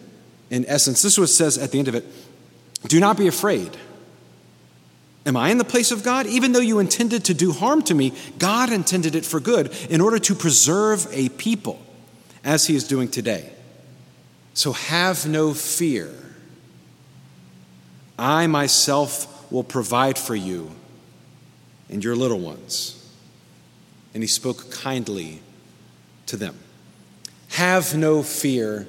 In 0.51 0.65
essence, 0.67 1.03
this 1.03 1.15
is 1.15 1.19
what 1.19 1.25
it 1.25 1.33
says 1.33 1.59
at 1.59 1.73
the 1.73 1.79
end 1.79 1.89
of 1.89 1.95
it 1.95 2.05
Do 2.87 3.01
not 3.01 3.17
be 3.17 3.27
afraid. 3.27 3.77
Am 5.27 5.37
I 5.37 5.51
in 5.51 5.59
the 5.59 5.65
place 5.65 5.91
of 5.91 6.03
God? 6.03 6.27
Even 6.27 6.53
though 6.53 6.61
you 6.61 6.79
intended 6.79 7.25
to 7.25 7.35
do 7.35 7.53
harm 7.53 7.83
to 7.83 7.95
me, 7.95 8.13
God 8.39 8.71
intended 8.71 9.15
it 9.15 9.25
for 9.25 9.41
good 9.41 9.75
in 9.89 10.01
order 10.01 10.19
to 10.19 10.35
preserve 10.35 11.07
a 11.13 11.31
people, 11.31 11.81
as 12.45 12.67
He 12.67 12.77
is 12.77 12.87
doing 12.87 13.09
today. 13.09 13.51
So 14.53 14.73
have 14.73 15.27
no 15.27 15.55
fear. 15.55 16.13
I 18.19 18.47
myself 18.47 19.51
will 19.51 19.65
provide 19.65 20.19
for 20.19 20.37
you 20.37 20.71
and 21.89 22.03
your 22.03 22.17
little 22.17 22.39
ones. 22.39 23.01
And 24.13 24.23
he 24.23 24.27
spoke 24.27 24.71
kindly 24.71 25.41
to 26.27 26.37
them. 26.37 26.57
Have 27.51 27.97
no 27.97 28.23
fear. 28.23 28.87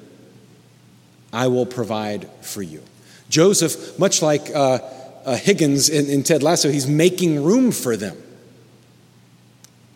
I 1.32 1.48
will 1.48 1.66
provide 1.66 2.28
for 2.42 2.62
you. 2.62 2.82
Joseph, 3.28 3.98
much 3.98 4.22
like 4.22 4.54
uh, 4.54 4.78
uh, 5.26 5.36
Higgins 5.36 5.88
in, 5.88 6.08
in 6.08 6.22
Ted 6.22 6.42
Lasso, 6.42 6.70
he's 6.70 6.86
making 6.86 7.42
room 7.44 7.72
for 7.72 7.96
them. 7.96 8.16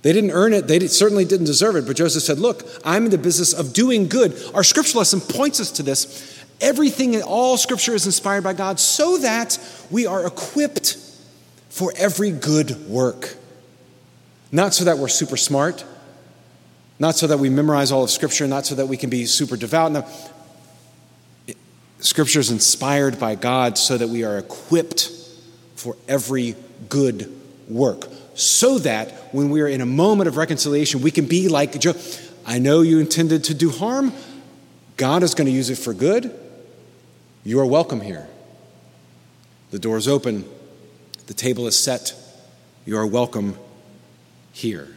They 0.02 0.12
didn't 0.12 0.32
earn 0.32 0.52
it, 0.52 0.66
they 0.66 0.86
certainly 0.88 1.24
didn't 1.24 1.46
deserve 1.46 1.76
it, 1.76 1.86
but 1.86 1.96
Joseph 1.96 2.22
said, 2.22 2.38
Look, 2.38 2.66
I'm 2.84 3.04
in 3.04 3.10
the 3.10 3.18
business 3.18 3.52
of 3.52 3.72
doing 3.72 4.08
good. 4.08 4.36
Our 4.54 4.64
scripture 4.64 4.98
lesson 4.98 5.20
points 5.20 5.60
us 5.60 5.70
to 5.72 5.82
this. 5.82 6.44
Everything 6.60 7.14
in 7.14 7.22
all 7.22 7.56
scripture 7.56 7.94
is 7.94 8.06
inspired 8.06 8.42
by 8.42 8.54
God 8.54 8.80
so 8.80 9.18
that 9.18 9.58
we 9.90 10.06
are 10.06 10.26
equipped 10.26 10.98
for 11.68 11.92
every 11.96 12.32
good 12.32 12.88
work. 12.88 13.36
Not 14.52 14.74
so 14.74 14.84
that 14.84 14.98
we're 14.98 15.08
super 15.08 15.36
smart, 15.36 15.84
not 16.98 17.14
so 17.14 17.28
that 17.28 17.38
we 17.38 17.50
memorize 17.50 17.92
all 17.92 18.02
of 18.02 18.10
scripture, 18.10 18.46
not 18.46 18.66
so 18.66 18.74
that 18.74 18.86
we 18.86 18.96
can 18.96 19.10
be 19.10 19.26
super 19.26 19.56
devout. 19.56 19.92
No. 19.92 20.06
Scripture 22.00 22.40
is 22.40 22.50
inspired 22.50 23.18
by 23.18 23.34
God 23.36 23.78
so 23.78 23.96
that 23.96 24.08
we 24.08 24.24
are 24.24 24.38
equipped 24.38 25.19
for 25.80 25.96
every 26.06 26.54
good 26.90 27.34
work. 27.66 28.06
So 28.34 28.78
that 28.80 29.10
when 29.34 29.48
we 29.50 29.62
are 29.62 29.66
in 29.66 29.80
a 29.80 29.86
moment 29.86 30.28
of 30.28 30.36
reconciliation, 30.36 31.00
we 31.00 31.10
can 31.10 31.24
be 31.24 31.48
like 31.48 31.80
Job. 31.80 31.96
I 32.46 32.58
know 32.58 32.82
you 32.82 33.00
intended 33.00 33.44
to 33.44 33.54
do 33.54 33.70
harm. 33.70 34.12
God 34.98 35.22
is 35.22 35.34
going 35.34 35.46
to 35.46 35.52
use 35.52 35.70
it 35.70 35.78
for 35.78 35.94
good. 35.94 36.38
You 37.44 37.60
are 37.60 37.66
welcome 37.66 38.02
here. 38.02 38.28
The 39.70 39.78
door 39.78 39.96
is 39.96 40.06
open, 40.06 40.44
the 41.26 41.34
table 41.34 41.66
is 41.66 41.78
set. 41.78 42.14
You 42.84 42.96
are 42.98 43.06
welcome 43.06 43.56
here. 44.52 44.88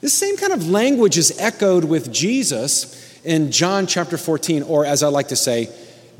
This 0.00 0.14
same 0.14 0.36
kind 0.36 0.52
of 0.52 0.68
language 0.68 1.18
is 1.18 1.36
echoed 1.40 1.84
with 1.84 2.12
Jesus 2.12 3.20
in 3.24 3.50
John 3.50 3.86
chapter 3.86 4.16
14, 4.16 4.62
or 4.62 4.84
as 4.84 5.02
I 5.02 5.08
like 5.08 5.28
to 5.28 5.36
say, 5.36 5.70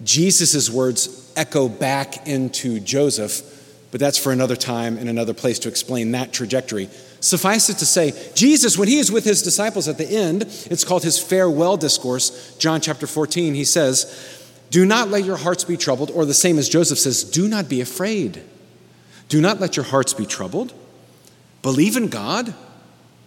Jesus' 0.02 0.68
words 0.70 1.32
echo 1.37 1.68
back 1.68 2.26
into 2.26 2.80
Joseph 2.80 3.58
but 3.90 4.00
that's 4.00 4.18
for 4.18 4.33
another 4.33 4.57
time 4.57 4.99
and 4.99 5.09
another 5.09 5.35
place 5.35 5.59
to 5.61 5.68
explain 5.68 6.12
that 6.12 6.33
trajectory. 6.33 6.88
Suffice 7.21 7.68
it 7.68 7.78
to 7.78 7.87
say, 7.87 8.12
Jesus, 8.35 8.78
when 8.78 8.88
he 8.88 8.99
is 8.99 9.11
with 9.11 9.25
his 9.25 9.42
disciples 9.42 9.88
at 9.88 9.99
the 9.99 10.09
end, 10.09 10.42
it's 10.71 10.85
called 10.85 11.02
his 11.02 11.18
farewell 11.18 11.76
discourse, 11.76 12.57
John 12.59 12.80
chapter 12.80 13.07
14, 13.07 13.54
he 13.54 13.64
says, 13.64 14.47
Do 14.71 14.85
not 14.85 15.09
let 15.09 15.25
your 15.25 15.37
hearts 15.37 15.64
be 15.64 15.76
troubled, 15.76 16.11
or 16.11 16.25
the 16.25 16.35
same 16.35 16.59
as 16.59 16.68
Joseph 16.68 16.99
says, 16.99 17.25
Do 17.25 17.49
not 17.49 17.68
be 17.68 17.80
afraid. 17.80 18.42
Do 19.28 19.40
not 19.40 19.61
let 19.61 19.76
your 19.76 19.85
hearts 19.85 20.14
be 20.14 20.26
troubled. 20.26 20.73
Believe 21.62 21.97
in 21.97 22.09
God, 22.09 22.54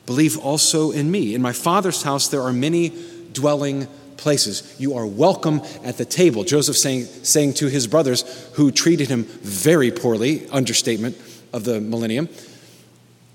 believe 0.05 0.37
also 0.37 0.91
in 0.91 1.11
me. 1.11 1.35
In 1.35 1.41
my 1.41 1.53
Father's 1.53 2.03
house 2.03 2.27
there 2.27 2.41
are 2.41 2.53
many 2.53 2.93
dwelling 3.33 3.87
places. 4.21 4.75
You 4.79 4.95
are 4.95 5.05
welcome 5.05 5.61
at 5.83 5.97
the 5.97 6.05
table. 6.05 6.43
Joseph 6.43 6.77
saying, 6.77 7.05
saying 7.05 7.55
to 7.55 7.67
his 7.67 7.87
brothers 7.87 8.49
who 8.53 8.71
treated 8.71 9.09
him 9.09 9.23
very 9.41 9.91
poorly, 9.91 10.47
understatement 10.49 11.17
of 11.51 11.63
the 11.63 11.81
millennium, 11.81 12.29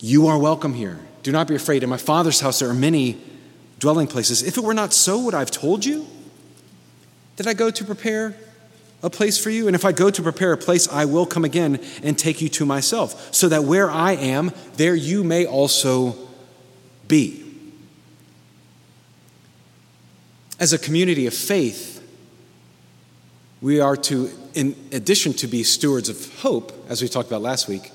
You 0.01 0.29
are 0.29 0.39
welcome 0.39 0.75
here. 0.75 1.01
Do 1.23 1.33
not 1.33 1.49
be 1.49 1.57
afraid. 1.57 1.83
In 1.83 1.91
my 1.91 1.97
father's 1.97 2.41
house 2.41 2.61
there 2.61 2.71
are 2.71 2.75
many 2.75 3.21
dwelling 3.81 4.07
places. 4.07 4.43
If 4.43 4.57
it 4.57 4.65
were 4.65 4.75
not 4.75 4.93
so, 4.95 5.19
would 5.25 5.35
I 5.35 5.41
have 5.41 5.51
told 5.51 5.85
you? 5.85 6.07
Did 7.35 7.47
I 7.47 7.55
go 7.55 7.71
to 7.71 7.85
prepare 7.85 8.37
a 9.03 9.11
place 9.11 9.43
for 9.43 9.51
you? 9.51 9.67
And 9.67 9.75
if 9.75 9.85
I 9.85 9.93
go 9.93 10.09
to 10.09 10.23
prepare 10.23 10.53
a 10.53 10.57
place, 10.57 10.89
I 10.89 11.05
will 11.05 11.27
come 11.27 11.45
again 11.45 11.81
and 12.03 12.17
take 12.17 12.41
you 12.41 12.49
to 12.51 12.65
myself, 12.65 13.35
so 13.35 13.49
that 13.49 13.65
where 13.65 13.91
I 13.91 14.13
am, 14.13 14.53
there 14.77 14.95
you 14.95 15.25
may 15.25 15.47
also 15.47 16.17
be. 17.09 17.46
As 20.59 20.73
a 20.73 20.79
community 20.79 21.27
of 21.27 21.35
faith, 21.35 22.03
we 23.61 23.81
are 23.81 23.97
to, 23.97 24.31
in 24.55 24.75
addition 24.93 25.33
to 25.35 25.47
be 25.47 25.63
stewards 25.63 26.09
of 26.09 26.41
hope, 26.41 26.73
as 26.89 27.03
we 27.03 27.09
talked 27.09 27.29
about 27.29 27.43
last 27.43 27.69
week, 27.69 27.91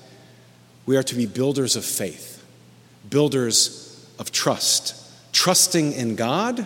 we 0.85 0.97
are 0.97 1.03
to 1.03 1.15
be 1.15 1.25
builders 1.25 1.75
of 1.75 1.85
faith, 1.85 2.43
builders 3.09 4.09
of 4.19 4.31
trust, 4.31 4.95
trusting 5.33 5.93
in 5.93 6.15
God. 6.15 6.65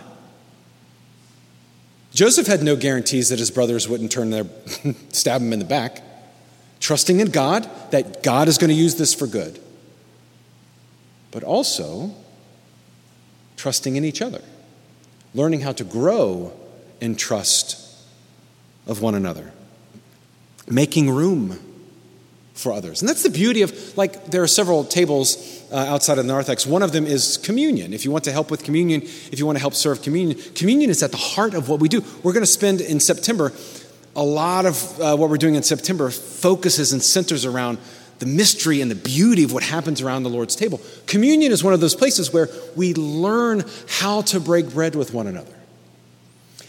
Joseph 2.12 2.46
had 2.46 2.62
no 2.62 2.76
guarantees 2.76 3.28
that 3.28 3.38
his 3.38 3.50
brothers 3.50 3.88
wouldn't 3.88 4.10
turn 4.10 4.30
their 4.30 4.46
stab 5.12 5.40
him 5.40 5.52
in 5.52 5.58
the 5.58 5.64
back. 5.64 6.02
Trusting 6.80 7.20
in 7.20 7.30
God, 7.30 7.68
that 7.90 8.22
God 8.22 8.48
is 8.48 8.58
going 8.58 8.68
to 8.68 8.74
use 8.74 8.96
this 8.96 9.14
for 9.14 9.26
good. 9.26 9.60
But 11.30 11.42
also 11.42 12.14
trusting 13.56 13.96
in 13.96 14.04
each 14.04 14.20
other 14.20 14.42
learning 15.36 15.60
how 15.60 15.72
to 15.72 15.84
grow 15.84 16.52
in 17.00 17.14
trust 17.14 17.94
of 18.86 19.02
one 19.02 19.14
another, 19.14 19.52
making 20.66 21.10
room 21.10 21.60
for 22.54 22.72
others. 22.72 23.02
And 23.02 23.08
that's 23.08 23.22
the 23.22 23.30
beauty 23.30 23.60
of, 23.60 23.96
like, 23.98 24.26
there 24.26 24.42
are 24.42 24.46
several 24.48 24.82
tables 24.82 25.62
uh, 25.70 25.76
outside 25.76 26.16
of 26.16 26.26
the 26.26 26.32
narthex. 26.32 26.66
One 26.66 26.82
of 26.82 26.92
them 26.92 27.06
is 27.06 27.36
communion. 27.36 27.92
If 27.92 28.06
you 28.06 28.10
want 28.10 28.24
to 28.24 28.32
help 28.32 28.50
with 28.50 28.64
communion, 28.64 29.02
if 29.02 29.38
you 29.38 29.44
want 29.44 29.56
to 29.58 29.60
help 29.60 29.74
serve 29.74 30.00
communion, 30.00 30.38
communion 30.54 30.88
is 30.88 31.02
at 31.02 31.10
the 31.10 31.18
heart 31.18 31.52
of 31.52 31.68
what 31.68 31.80
we 31.80 31.90
do. 31.90 32.02
We're 32.22 32.32
going 32.32 32.42
to 32.42 32.50
spend 32.50 32.80
in 32.80 32.98
September 32.98 33.52
a 34.14 34.22
lot 34.22 34.64
of 34.64 35.00
uh, 35.00 35.16
what 35.16 35.28
we're 35.28 35.36
doing 35.36 35.56
in 35.56 35.62
September 35.62 36.10
focuses 36.10 36.94
and 36.94 37.02
centers 37.02 37.44
around 37.44 37.76
the 38.18 38.26
mystery 38.26 38.80
and 38.80 38.90
the 38.90 38.94
beauty 38.94 39.44
of 39.44 39.52
what 39.52 39.62
happens 39.62 40.00
around 40.00 40.22
the 40.22 40.30
Lord's 40.30 40.56
table. 40.56 40.80
Communion 41.06 41.52
is 41.52 41.62
one 41.62 41.74
of 41.74 41.80
those 41.80 41.94
places 41.94 42.32
where 42.32 42.48
we 42.74 42.94
learn 42.94 43.64
how 43.88 44.22
to 44.22 44.40
break 44.40 44.70
bread 44.70 44.94
with 44.94 45.12
one 45.12 45.26
another. 45.26 45.52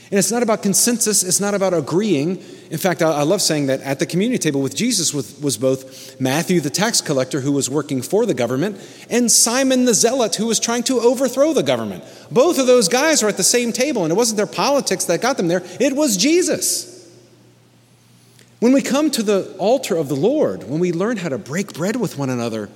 And 0.09 0.17
it's 0.17 0.31
not 0.31 0.41
about 0.41 0.63
consensus, 0.63 1.21
it's 1.21 1.41
not 1.41 1.53
about 1.53 1.73
agreeing. 1.73 2.41
In 2.69 2.77
fact, 2.77 3.01
I, 3.01 3.23
love 3.23 3.41
saying 3.41 3.67
that 3.67 3.81
at 3.81 3.99
the 3.99 4.05
community 4.05 4.37
table 4.37 4.61
with 4.61 4.73
Jesus 4.73 5.13
was, 5.13 5.37
was 5.41 5.57
both 5.57 6.19
Matthew, 6.19 6.61
the 6.61 6.69
tax 6.69 7.01
collector, 7.01 7.41
who 7.41 7.51
was 7.51 7.69
working 7.69 8.01
for 8.01 8.25
the 8.25 8.33
government, 8.33 8.79
and 9.09 9.29
Simon 9.29 9.83
the 9.83 9.93
zealot, 9.93 10.35
who 10.35 10.47
was 10.47 10.61
trying 10.61 10.83
to 10.83 10.99
overthrow 10.99 11.53
the 11.53 11.63
government. 11.63 12.05
Both 12.31 12.57
of 12.57 12.67
those 12.67 12.87
guys 12.87 13.21
were 13.21 13.29
at 13.29 13.37
the 13.37 13.43
same 13.43 13.73
table, 13.73 14.03
and 14.03 14.11
it 14.11 14.15
wasn't 14.15 14.37
their 14.37 14.47
politics 14.47 15.05
that 15.05 15.21
got 15.21 15.35
them 15.35 15.49
there, 15.49 15.61
it 15.79 15.93
was 15.93 16.15
Jesus. 16.15 16.96
When 18.59 18.73
we 18.73 18.81
come 18.81 19.11
to 19.11 19.21
the 19.21 19.55
altar 19.59 19.95
of 19.95 20.09
the 20.09 20.15
Lord, 20.15 20.63
when 20.63 20.79
we 20.79 20.91
learn 20.91 21.17
how 21.17 21.29
to 21.29 21.37
break 21.37 21.73
bread 21.73 21.95
with 21.95 22.17
one 22.17 22.29
another, 22.29 22.69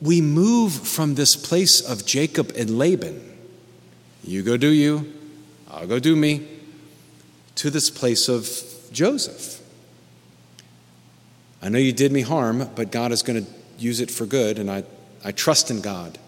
we 0.00 0.20
move 0.20 0.72
from 0.72 1.14
this 1.14 1.36
place 1.36 1.80
of 1.80 2.04
Jacob 2.04 2.52
and 2.56 2.76
Laban, 2.78 3.20
you 4.24 4.42
go 4.42 4.56
do 4.56 4.68
you, 4.68 5.12
I'll 5.70 5.86
go 5.86 5.98
do 5.98 6.14
me, 6.14 6.46
to 7.56 7.70
this 7.70 7.88
place 7.88 8.28
of 8.28 8.46
Joseph. 8.92 9.60
I 11.62 11.68
know 11.68 11.78
you 11.78 11.92
did 11.92 12.12
me 12.12 12.22
harm, 12.22 12.68
but 12.74 12.90
God 12.90 13.12
is 13.12 13.22
going 13.22 13.44
to 13.44 13.50
use 13.78 14.00
it 14.00 14.10
for 14.10 14.26
good, 14.26 14.58
and 14.58 14.70
I, 14.70 14.84
I 15.24 15.32
trust 15.32 15.70
in 15.70 15.80
God. 15.80 16.18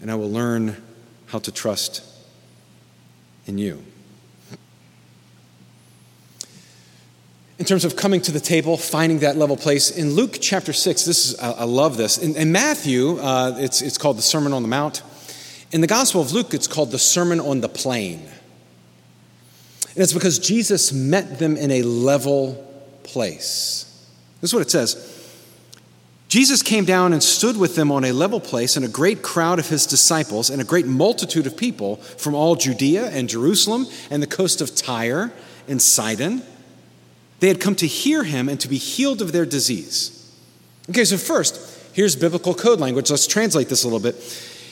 And 0.00 0.10
I 0.10 0.14
will 0.14 0.30
learn 0.30 0.82
how 1.26 1.38
to 1.40 1.52
trust 1.52 2.02
in 3.46 3.58
you. 3.58 3.84
In 7.58 7.64
terms 7.64 7.84
of 7.84 7.96
coming 7.96 8.20
to 8.20 8.30
the 8.32 8.40
table, 8.40 8.76
finding 8.76 9.18
that 9.18 9.36
level 9.36 9.56
place. 9.56 9.90
In 9.90 10.12
Luke 10.12 10.38
chapter 10.40 10.72
6, 10.72 11.04
this 11.04 11.30
is, 11.30 11.38
I, 11.40 11.64
love 11.64 11.96
this. 11.96 12.16
In, 12.16 12.36
in 12.36 12.52
Matthew, 12.52 13.18
uh, 13.18 13.56
it's, 13.58 13.82
it's 13.82 13.98
called 13.98 14.16
the 14.16 14.22
Sermon 14.22 14.52
on 14.52 14.62
the 14.62 14.68
Mount. 14.68 15.02
In 15.72 15.80
the 15.80 15.88
Gospel 15.88 16.20
of 16.20 16.32
Luke, 16.32 16.54
it's 16.54 16.68
called 16.68 16.92
the 16.92 16.98
Sermon 16.98 17.40
on 17.40 17.60
the 17.60 17.68
Plain. 17.68 18.20
And 18.20 20.04
it's 20.04 20.12
because 20.12 20.38
Jesus 20.38 20.92
met 20.92 21.40
them 21.40 21.56
in 21.56 21.72
a 21.72 21.82
level 21.82 22.64
place. 23.02 24.06
This 24.40 24.50
is 24.50 24.54
what 24.54 24.62
it 24.62 24.70
says. 24.70 25.16
Jesus 26.28 26.62
came 26.62 26.84
down 26.84 27.12
and 27.12 27.22
stood 27.22 27.56
with 27.56 27.74
them 27.74 27.90
on 27.90 28.04
a 28.04 28.12
level 28.12 28.38
place, 28.38 28.76
and 28.76 28.84
a 28.84 28.88
great 28.88 29.22
crowd 29.22 29.58
of 29.58 29.68
his 29.68 29.84
disciples 29.86 30.50
and 30.50 30.60
a 30.60 30.64
great 30.64 30.86
multitude 30.86 31.46
of 31.46 31.56
people 31.56 31.96
from 31.96 32.36
all 32.36 32.54
Judea 32.54 33.08
and 33.08 33.28
Jerusalem 33.28 33.86
and 34.10 34.22
the 34.22 34.26
coast 34.28 34.60
of 34.60 34.76
Tyre 34.76 35.32
and 35.66 35.82
Sidon 35.82 36.42
they 37.40 37.48
had 37.48 37.60
come 37.60 37.74
to 37.76 37.86
hear 37.86 38.24
him 38.24 38.48
and 38.48 38.58
to 38.60 38.68
be 38.68 38.78
healed 38.78 39.22
of 39.22 39.32
their 39.32 39.46
disease. 39.46 40.14
Okay, 40.90 41.04
so 41.04 41.16
first, 41.16 41.78
here's 41.92 42.16
biblical 42.16 42.54
code 42.54 42.80
language. 42.80 43.10
Let's 43.10 43.26
translate 43.26 43.68
this 43.68 43.84
a 43.84 43.86
little 43.86 44.00
bit. 44.00 44.16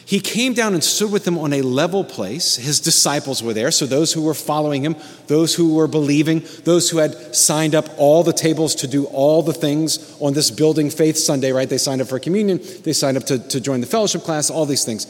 He 0.06 0.20
came 0.20 0.54
down 0.54 0.72
and 0.74 0.84
stood 0.84 1.10
with 1.10 1.24
them 1.24 1.36
on 1.36 1.52
a 1.52 1.62
level 1.62 2.04
place. 2.04 2.54
His 2.54 2.78
disciples 2.78 3.42
were 3.42 3.52
there, 3.52 3.72
so 3.72 3.86
those 3.86 4.12
who 4.12 4.22
were 4.22 4.34
following 4.34 4.84
him, 4.84 4.94
those 5.26 5.52
who 5.52 5.74
were 5.74 5.88
believing, 5.88 6.44
those 6.62 6.88
who 6.88 6.98
had 6.98 7.34
signed 7.34 7.74
up 7.74 7.88
all 7.98 8.22
the 8.22 8.32
tables 8.32 8.76
to 8.76 8.86
do 8.86 9.06
all 9.06 9.42
the 9.42 9.52
things 9.52 10.16
on 10.20 10.32
this 10.32 10.52
building 10.52 10.90
faith 10.90 11.16
Sunday, 11.16 11.50
right? 11.50 11.68
They 11.68 11.76
signed 11.76 12.00
up 12.00 12.06
for 12.06 12.20
communion, 12.20 12.60
they 12.84 12.92
signed 12.92 13.16
up 13.16 13.24
to, 13.24 13.40
to 13.48 13.60
join 13.60 13.80
the 13.80 13.88
fellowship 13.88 14.22
class, 14.22 14.48
all 14.48 14.64
these 14.64 14.84
things. 14.84 15.06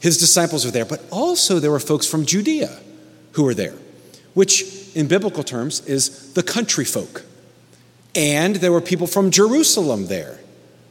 His 0.00 0.16
disciples 0.16 0.64
were 0.64 0.70
there, 0.70 0.86
but 0.86 1.04
also 1.10 1.58
there 1.58 1.70
were 1.70 1.78
folks 1.78 2.06
from 2.06 2.24
Judea 2.24 2.74
who 3.32 3.44
were 3.44 3.54
there, 3.54 3.74
which 4.32 4.79
in 4.94 5.06
biblical 5.06 5.42
terms, 5.42 5.80
is 5.86 6.32
the 6.34 6.42
country 6.42 6.84
folk. 6.84 7.24
And 8.14 8.56
there 8.56 8.72
were 8.72 8.80
people 8.80 9.06
from 9.06 9.30
Jerusalem 9.30 10.06
there, 10.06 10.40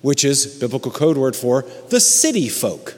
which 0.01 0.23
is 0.23 0.45
biblical 0.59 0.91
code 0.91 1.17
word 1.17 1.35
for 1.35 1.65
the 1.89 1.99
city 1.99 2.49
folk. 2.49 2.95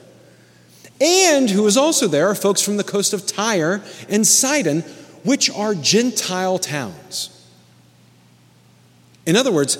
And 1.00 1.50
who 1.50 1.64
was 1.64 1.76
also 1.76 2.06
there 2.06 2.28
are 2.28 2.34
folks 2.34 2.62
from 2.62 2.76
the 2.76 2.84
coast 2.84 3.12
of 3.12 3.26
Tyre 3.26 3.82
and 4.08 4.26
Sidon, 4.26 4.82
which 5.24 5.50
are 5.50 5.74
Gentile 5.74 6.58
towns. 6.58 7.28
In 9.26 9.36
other 9.36 9.52
words, 9.52 9.76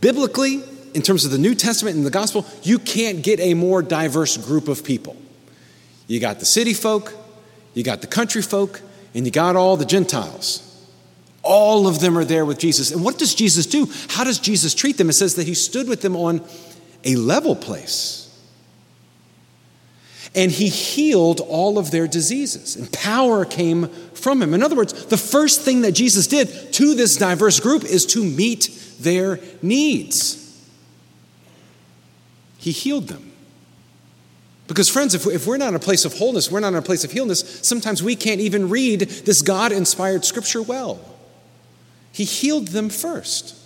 biblically, 0.00 0.62
in 0.94 1.02
terms 1.02 1.24
of 1.24 1.32
the 1.32 1.38
New 1.38 1.56
Testament 1.56 1.96
and 1.96 2.06
the 2.06 2.10
gospel, 2.10 2.46
you 2.62 2.78
can't 2.78 3.22
get 3.22 3.40
a 3.40 3.54
more 3.54 3.82
diverse 3.82 4.36
group 4.36 4.68
of 4.68 4.84
people. 4.84 5.16
You 6.06 6.20
got 6.20 6.38
the 6.38 6.44
city 6.44 6.74
folk, 6.74 7.14
you 7.74 7.82
got 7.82 8.00
the 8.00 8.06
country 8.06 8.42
folk, 8.42 8.80
and 9.14 9.24
you 9.24 9.30
got 9.30 9.56
all 9.56 9.76
the 9.76 9.84
Gentiles. 9.84 10.60
All 11.42 11.86
of 11.86 12.00
them 12.00 12.16
are 12.16 12.24
there 12.24 12.44
with 12.44 12.58
Jesus. 12.58 12.90
And 12.90 13.04
what 13.04 13.18
does 13.18 13.34
Jesus 13.34 13.66
do? 13.66 13.88
How 14.08 14.24
does 14.24 14.38
Jesus 14.38 14.74
treat 14.74 14.96
them? 14.96 15.10
It 15.10 15.12
says 15.12 15.34
that 15.34 15.46
he 15.46 15.54
stood 15.54 15.88
with 15.88 16.00
them 16.00 16.16
on 16.16 16.42
a 17.04 17.16
level 17.16 17.54
place. 17.54 18.20
And 20.34 20.50
he 20.50 20.68
healed 20.68 21.40
all 21.40 21.78
of 21.78 21.92
their 21.92 22.08
diseases, 22.08 22.74
and 22.74 22.90
power 22.90 23.44
came 23.44 23.86
from 24.14 24.42
him. 24.42 24.52
In 24.52 24.64
other 24.64 24.74
words, 24.74 25.06
the 25.06 25.16
first 25.16 25.60
thing 25.60 25.82
that 25.82 25.92
Jesus 25.92 26.26
did 26.26 26.72
to 26.72 26.94
this 26.94 27.16
diverse 27.16 27.60
group 27.60 27.84
is 27.84 28.04
to 28.06 28.24
meet 28.24 28.68
their 28.98 29.38
needs. 29.62 30.40
He 32.58 32.72
healed 32.72 33.06
them. 33.06 33.30
Because, 34.66 34.88
friends, 34.88 35.14
if, 35.14 35.46
we're 35.46 35.58
not 35.58 35.68
in 35.68 35.74
a 35.74 35.80
place 35.80 36.04
of 36.04 36.14
wholeness, 36.14 36.50
we're 36.50 36.60
not 36.60 36.68
in 36.68 36.76
a 36.76 36.82
place 36.82 37.04
of 37.04 37.12
healness, 37.12 37.60
sometimes 37.62 38.02
we 38.02 38.16
can't 38.16 38.40
even 38.40 38.70
read 38.70 39.00
this 39.00 39.42
God 39.42 39.72
inspired 39.72 40.24
scripture 40.24 40.62
well. 40.62 41.00
He 42.12 42.24
healed 42.24 42.68
them 42.68 42.88
first. 42.88 43.60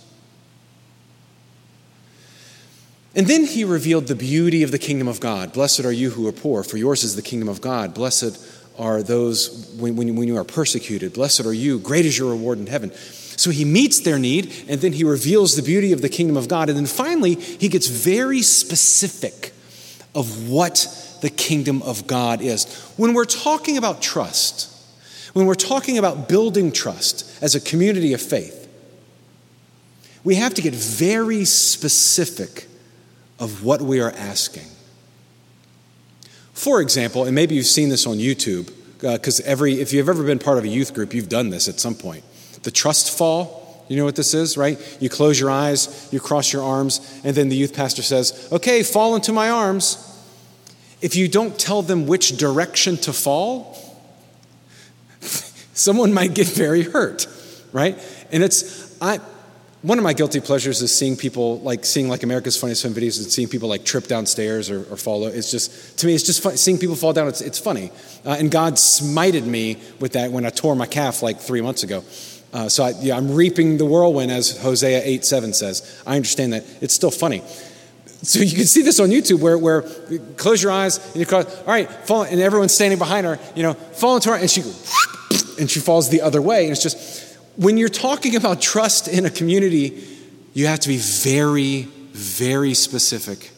And 3.15 3.27
then 3.27 3.45
he 3.45 3.63
revealed 3.63 4.07
the 4.07 4.15
beauty 4.15 4.61
of 4.61 4.71
the 4.71 4.77
kingdom 4.77 5.07
of 5.07 5.19
God. 5.19 5.53
Blessed 5.53 5.85
are 5.85 5.91
you 5.91 6.09
who 6.09 6.27
are 6.27 6.31
poor, 6.31 6.63
for 6.63 6.77
yours 6.77 7.03
is 7.03 7.15
the 7.15 7.21
kingdom 7.21 7.47
of 7.47 7.61
God. 7.61 7.93
Blessed 7.93 8.45
are 8.77 9.01
those 9.01 9.73
when, 9.79 9.95
when, 9.95 10.15
when 10.15 10.27
you 10.27 10.37
are 10.37 10.43
persecuted. 10.43 11.13
Blessed 11.13 11.45
are 11.45 11.53
you, 11.53 11.79
great 11.79 12.05
is 12.05 12.17
your 12.17 12.31
reward 12.31 12.59
in 12.59 12.67
heaven. 12.67 12.91
So 12.93 13.51
he 13.51 13.63
meets 13.63 14.01
their 14.01 14.19
need, 14.19 14.53
and 14.67 14.81
then 14.81 14.93
he 14.93 15.05
reveals 15.05 15.55
the 15.55 15.61
beauty 15.61 15.93
of 15.93 16.01
the 16.01 16.09
kingdom 16.09 16.35
of 16.35 16.49
God. 16.49 16.67
And 16.67 16.77
then 16.77 16.85
finally, 16.85 17.35
he 17.35 17.69
gets 17.69 17.87
very 17.87 18.41
specific 18.41 19.53
of 20.15 20.49
what 20.49 20.87
the 21.21 21.29
kingdom 21.29 21.81
of 21.83 22.07
God 22.07 22.41
is. 22.41 22.65
When 22.97 23.13
we're 23.13 23.25
talking 23.25 23.77
about 23.77 24.01
trust, 24.01 24.75
when 25.33 25.45
we're 25.45 25.55
talking 25.55 25.97
about 25.97 26.27
building 26.27 26.71
trust 26.71 27.41
as 27.41 27.55
a 27.55 27.61
community 27.61 28.13
of 28.13 28.21
faith, 28.21 28.67
we 30.23 30.35
have 30.35 30.53
to 30.55 30.61
get 30.61 30.73
very 30.73 31.45
specific 31.45 32.67
of 33.39 33.63
what 33.63 33.81
we 33.81 34.01
are 34.01 34.11
asking. 34.11 34.67
For 36.53 36.81
example, 36.81 37.23
and 37.23 37.33
maybe 37.33 37.55
you've 37.55 37.65
seen 37.65 37.89
this 37.89 38.05
on 38.05 38.17
YouTube, 38.17 38.69
because 38.99 39.39
uh, 39.39 39.43
every 39.45 39.79
if 39.79 39.93
you've 39.93 40.09
ever 40.09 40.23
been 40.23 40.39
part 40.39 40.57
of 40.57 40.65
a 40.65 40.67
youth 40.67 40.93
group, 40.93 41.13
you've 41.13 41.29
done 41.29 41.49
this 41.49 41.69
at 41.69 41.79
some 41.79 41.95
point. 41.95 42.23
The 42.63 42.71
trust 42.71 43.17
fall, 43.17 43.58
you 43.89 43.97
know 43.97 44.05
what 44.05 44.15
this 44.15 44.33
is, 44.33 44.55
right? 44.55 44.79
You 45.01 45.09
close 45.09 45.39
your 45.39 45.49
eyes, 45.49 46.07
you 46.11 46.19
cross 46.19 46.53
your 46.53 46.63
arms, 46.63 47.21
and 47.23 47.35
then 47.35 47.49
the 47.49 47.55
youth 47.55 47.75
pastor 47.75 48.03
says, 48.03 48.47
Okay, 48.51 48.83
fall 48.83 49.15
into 49.15 49.33
my 49.33 49.49
arms. 49.49 50.05
If 51.01 51.15
you 51.15 51.27
don't 51.27 51.57
tell 51.57 51.81
them 51.81 52.05
which 52.05 52.37
direction 52.37 52.97
to 52.97 53.13
fall, 53.13 53.77
someone 55.73 56.13
might 56.13 56.35
get 56.35 56.47
very 56.47 56.83
hurt, 56.83 57.27
right? 57.71 57.97
And 58.31 58.43
it's, 58.43 58.95
I, 59.01 59.19
one 59.81 59.97
of 59.97 60.03
my 60.03 60.13
guilty 60.13 60.41
pleasures 60.41 60.81
is 60.81 60.95
seeing 60.95 61.15
people 61.15 61.59
like 61.61 61.85
seeing 61.85 62.09
like 62.09 62.21
America's 62.21 62.57
Funniest 62.57 62.83
Home 62.83 62.93
Videos 62.93 63.17
and 63.23 63.31
seeing 63.31 63.47
people 63.47 63.69
like 63.69 63.85
trip 63.85 64.07
downstairs 64.07 64.69
or, 64.69 64.81
or 64.91 64.97
fall. 64.97 65.25
It's 65.25 65.49
just 65.49 65.97
to 65.99 66.05
me, 66.05 66.13
it's 66.13 66.25
just 66.25 66.43
fun. 66.43 66.57
seeing 66.57 66.77
people 66.77 66.95
fall 66.95 67.13
down. 67.13 67.27
It's, 67.29 67.41
it's 67.41 67.57
funny, 67.57 67.91
uh, 68.25 68.35
and 68.37 68.51
God 68.51 68.73
smited 68.73 69.45
me 69.45 69.77
with 69.99 70.13
that 70.13 70.31
when 70.31 70.45
I 70.45 70.51
tore 70.51 70.75
my 70.75 70.85
calf 70.85 71.23
like 71.23 71.39
three 71.39 71.61
months 71.61 71.81
ago. 71.83 72.03
Uh, 72.51 72.67
so 72.67 72.83
I, 72.83 72.93
yeah, 72.99 73.15
I'm 73.15 73.33
reaping 73.33 73.77
the 73.77 73.85
whirlwind, 73.85 74.31
as 74.31 74.57
Hosea 74.57 75.01
8 75.03 75.23
7 75.25 75.53
says. 75.53 76.01
I 76.05 76.15
understand 76.15 76.53
that. 76.53 76.65
It's 76.81 76.93
still 76.93 77.11
funny. 77.11 77.43
So 78.21 78.39
you 78.39 78.55
can 78.55 78.65
see 78.65 78.81
this 78.81 78.99
on 78.99 79.09
YouTube 79.09 79.39
where, 79.39 79.57
where 79.57 79.83
close 80.35 80.61
your 80.61 80.71
eyes 80.71 80.97
and 81.13 81.15
you 81.17 81.25
call, 81.25 81.45
all 81.45 81.65
right, 81.65 81.89
fall, 81.89 82.23
and 82.23 82.41
everyone's 82.41 82.73
standing 82.73 82.99
behind 82.99 83.25
her, 83.25 83.39
you 83.55 83.63
know, 83.63 83.73
fall 83.73 84.15
into 84.15 84.29
her, 84.29 84.35
and 84.35 84.49
she 84.49 84.61
goes 84.61 84.93
and 85.59 85.69
she 85.69 85.79
falls 85.79 86.09
the 86.09 86.21
other 86.21 86.41
way. 86.41 86.63
And 86.63 86.71
it's 86.71 86.83
just 86.83 87.37
when 87.55 87.77
you're 87.77 87.89
talking 87.89 88.35
about 88.35 88.61
trust 88.61 89.07
in 89.07 89.25
a 89.25 89.29
community, 89.29 90.03
you 90.53 90.67
have 90.67 90.79
to 90.81 90.87
be 90.87 90.97
very, 90.97 91.83
very 92.11 92.73
specific, 92.73 93.51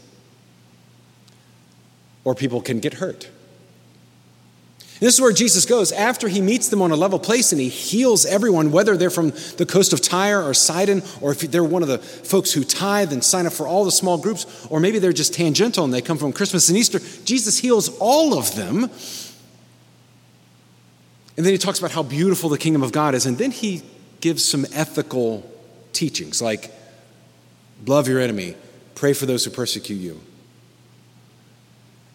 or 2.23 2.35
people 2.35 2.61
can 2.61 2.79
get 2.79 2.95
hurt. 2.95 3.29
This 5.01 5.15
is 5.15 5.21
where 5.21 5.31
Jesus 5.31 5.65
goes 5.65 5.91
after 5.91 6.27
he 6.27 6.41
meets 6.41 6.69
them 6.69 6.79
on 6.79 6.91
a 6.91 6.95
level 6.95 7.17
place 7.17 7.51
and 7.51 7.59
he 7.59 7.69
heals 7.69 8.23
everyone, 8.23 8.71
whether 8.71 8.95
they're 8.95 9.09
from 9.09 9.31
the 9.57 9.65
coast 9.65 9.93
of 9.93 10.01
Tyre 10.01 10.43
or 10.43 10.53
Sidon, 10.53 11.01
or 11.21 11.31
if 11.31 11.39
they're 11.39 11.63
one 11.63 11.81
of 11.81 11.87
the 11.87 11.97
folks 11.97 12.53
who 12.53 12.63
tithe 12.63 13.11
and 13.11 13.23
sign 13.23 13.47
up 13.47 13.53
for 13.53 13.65
all 13.65 13.83
the 13.83 13.91
small 13.91 14.19
groups, 14.19 14.67
or 14.69 14.79
maybe 14.79 14.99
they're 14.99 15.11
just 15.11 15.33
tangential 15.33 15.83
and 15.83 15.91
they 15.91 16.03
come 16.03 16.19
from 16.19 16.31
Christmas 16.31 16.69
and 16.69 16.77
Easter. 16.77 16.99
Jesus 17.25 17.57
heals 17.57 17.89
all 17.97 18.37
of 18.37 18.53
them. 18.53 18.83
And 21.35 21.45
then 21.47 21.51
he 21.51 21.57
talks 21.57 21.79
about 21.79 21.93
how 21.93 22.03
beautiful 22.03 22.51
the 22.51 22.59
kingdom 22.59 22.83
of 22.83 22.91
God 22.91 23.15
is. 23.15 23.25
And 23.25 23.39
then 23.39 23.49
he 23.49 23.81
gives 24.19 24.45
some 24.45 24.67
ethical 24.71 25.49
teachings 25.93 26.43
like 26.43 26.71
love 27.87 28.07
your 28.07 28.19
enemy, 28.19 28.55
pray 28.93 29.13
for 29.13 29.25
those 29.25 29.45
who 29.45 29.49
persecute 29.49 29.95
you. 29.95 30.21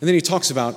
And 0.00 0.06
then 0.06 0.14
he 0.14 0.20
talks 0.20 0.52
about 0.52 0.76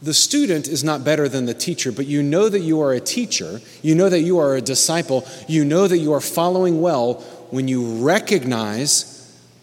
the 0.00 0.14
student 0.14 0.68
is 0.68 0.84
not 0.84 1.04
better 1.04 1.28
than 1.28 1.46
the 1.46 1.54
teacher, 1.54 1.90
but 1.90 2.06
you 2.06 2.22
know 2.22 2.48
that 2.48 2.60
you 2.60 2.80
are 2.80 2.92
a 2.92 3.00
teacher, 3.00 3.60
you 3.82 3.94
know 3.94 4.08
that 4.08 4.20
you 4.20 4.38
are 4.38 4.54
a 4.54 4.60
disciple, 4.60 5.26
you 5.48 5.64
know 5.64 5.88
that 5.88 5.98
you 5.98 6.12
are 6.12 6.20
following 6.20 6.80
well 6.80 7.14
when 7.50 7.66
you 7.66 8.04
recognize 8.04 9.14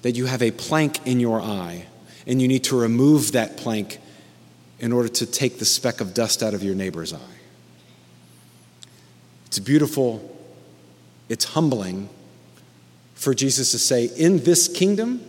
that 0.02 0.12
you 0.12 0.26
have 0.26 0.42
a 0.42 0.52
plank 0.52 1.06
in 1.08 1.20
your 1.20 1.42
eye 1.42 1.86
and 2.28 2.42
you 2.42 2.48
need 2.48 2.64
to 2.66 2.80
remove 2.80 3.32
that 3.32 3.56
plank 3.58 4.00
in 4.80 4.92
order 4.92 5.08
to 5.08 5.26
take 5.26 5.58
the 5.60 5.66
speck 5.66 6.02
of 6.02 6.14
dust 6.14 6.44
out 6.44 6.54
of 6.54 6.64
your 6.64 6.76
neighbor's 6.76 7.14
eye. 7.14 7.36
It's 9.46 9.60
beautiful, 9.60 10.38
it's 11.30 11.46
humbling, 11.46 12.10
for 13.14 13.34
Jesus 13.34 13.72
to 13.72 13.80
say, 13.80 14.12
In 14.18 14.44
this 14.44 14.68
kingdom, 14.68 15.26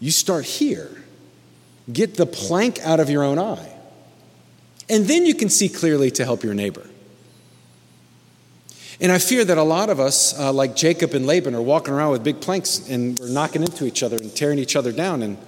you 0.00 0.10
start 0.10 0.44
here. 0.44 0.90
Get 1.92 2.16
the 2.16 2.26
plank 2.26 2.80
out 2.80 2.98
of 2.98 3.10
your 3.10 3.22
own 3.22 3.38
eye. 3.38 3.75
And 4.88 5.06
then 5.06 5.26
you 5.26 5.34
can 5.34 5.48
see 5.48 5.68
clearly 5.68 6.10
to 6.12 6.24
help 6.24 6.42
your 6.42 6.54
neighbor. 6.54 6.86
And 9.00 9.12
I 9.12 9.18
fear 9.18 9.44
that 9.44 9.58
a 9.58 9.62
lot 9.62 9.90
of 9.90 10.00
us, 10.00 10.38
uh, 10.38 10.52
like 10.52 10.74
Jacob 10.74 11.12
and 11.12 11.26
Laban, 11.26 11.54
are 11.54 11.62
walking 11.62 11.92
around 11.92 12.12
with 12.12 12.24
big 12.24 12.40
planks 12.40 12.88
and 12.88 13.18
we're 13.18 13.28
knocking 13.28 13.62
into 13.62 13.84
each 13.84 14.02
other 14.02 14.16
and 14.16 14.34
tearing 14.34 14.58
each 14.58 14.76
other 14.76 14.92
down. 14.92 15.22
And 15.22 15.38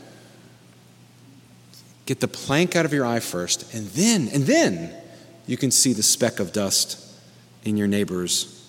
get 2.08 2.20
the 2.20 2.28
plank 2.28 2.74
out 2.74 2.86
of 2.86 2.92
your 2.94 3.04
eye 3.04 3.20
first, 3.20 3.74
and 3.74 3.86
then, 3.88 4.28
and 4.28 4.44
then 4.44 4.90
you 5.46 5.58
can 5.58 5.70
see 5.70 5.92
the 5.92 6.02
speck 6.02 6.40
of 6.40 6.54
dust 6.54 6.98
in 7.64 7.76
your 7.76 7.86
neighbor's 7.86 8.66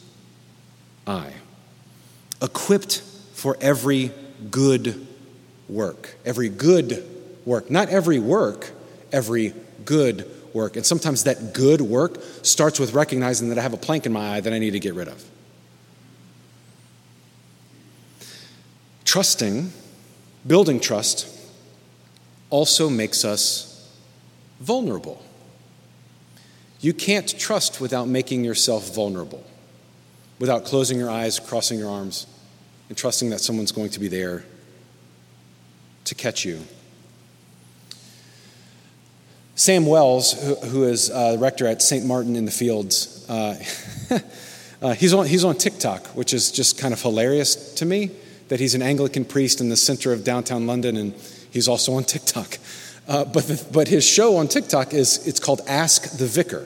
eye. 1.08 1.32
Equipped 2.42 3.02
for 3.32 3.56
every 3.62 4.12
good 4.52 5.08
work. 5.70 6.18
Every 6.26 6.50
good 6.50 7.08
work. 7.46 7.72
Not 7.72 7.88
every 7.88 8.20
work, 8.20 8.72
every 9.14 9.54
good 9.86 10.30
work. 10.54 10.76
And 10.76 10.86
sometimes 10.86 11.24
that 11.24 11.54
good 11.54 11.82
work 11.82 12.18
starts 12.44 12.80
with 12.80 12.94
recognizing 12.94 13.50
that 13.50 13.58
I 13.58 13.62
have 13.62 13.74
a 13.74 13.78
plank 13.78 14.06
in 14.06 14.14
my 14.14 14.36
eye 14.36 14.40
that 14.40 14.54
I 14.54 14.60
need 14.60 14.72
to 14.72 14.80
get 14.80 14.94
rid 14.94 15.08
of. 15.08 15.24
Trusting, 19.06 19.72
building 20.46 20.80
trust, 20.80 21.28
also 22.50 22.90
makes 22.90 23.26
us 23.26 23.98
vulnerable. 24.60 25.24
You 26.82 26.94
can't 26.94 27.28
trust 27.38 27.82
without 27.82 28.08
making 28.08 28.44
yourself 28.44 28.94
vulnerable, 28.94 29.44
without 30.40 30.66
closing 30.66 30.98
your 30.98 31.10
eyes, 31.10 31.40
crossing 31.40 31.80
your 31.80 31.90
arms, 31.90 32.28
and 32.88 32.98
trusting 32.98 33.30
that 33.32 33.40
someone's 33.40 33.72
going 33.72 33.90
to 33.90 34.00
be 34.00 34.08
there 34.08 34.44
to 36.06 36.16
catch 36.16 36.46
you. 36.46 36.62
Sam 39.60 39.86
Wells, 39.86 40.42
who, 40.42 40.56
who 40.56 40.84
is 40.86 41.10
uh, 41.12 41.36
rector 41.38 41.68
at 41.68 41.82
St. 41.82 42.06
Martin 42.06 42.38
in 42.38 42.46
the 42.46 42.52
Fields, 42.52 43.30
uh, 43.30 43.62
uh, 44.82 44.94
he's, 44.94 45.14
on, 45.14 45.26
he's 45.26 45.44
on 45.44 45.58
TikTok, 45.58 46.08
which 46.16 46.34
is 46.34 46.50
just 46.50 46.78
kind 46.78 46.94
of 46.94 47.02
hilarious 47.02 47.74
to 47.74 47.86
me 47.86 48.10
that 48.48 48.62
he's 48.62 48.74
an 48.74 48.82
Anglican 48.82 49.26
priest 49.26 49.60
in 49.60 49.68
the 49.68 49.76
center 49.76 50.14
of 50.14 50.24
downtown 50.24 50.66
London, 50.66 50.96
and 50.96 51.14
he's 51.52 51.68
also 51.68 51.92
on 51.96 52.06
TikTok. 52.06 52.58
Uh, 53.06 53.26
but, 53.26 53.48
the, 53.48 53.68
but 53.74 53.90
his 53.90 54.08
show 54.08 54.38
on 54.38 54.48
TikTok 54.48 54.94
is 54.94 55.28
it's 55.28 55.42
called 55.42 55.60
Ask 55.68 56.18
the 56.18 56.26
Vicar, 56.26 56.66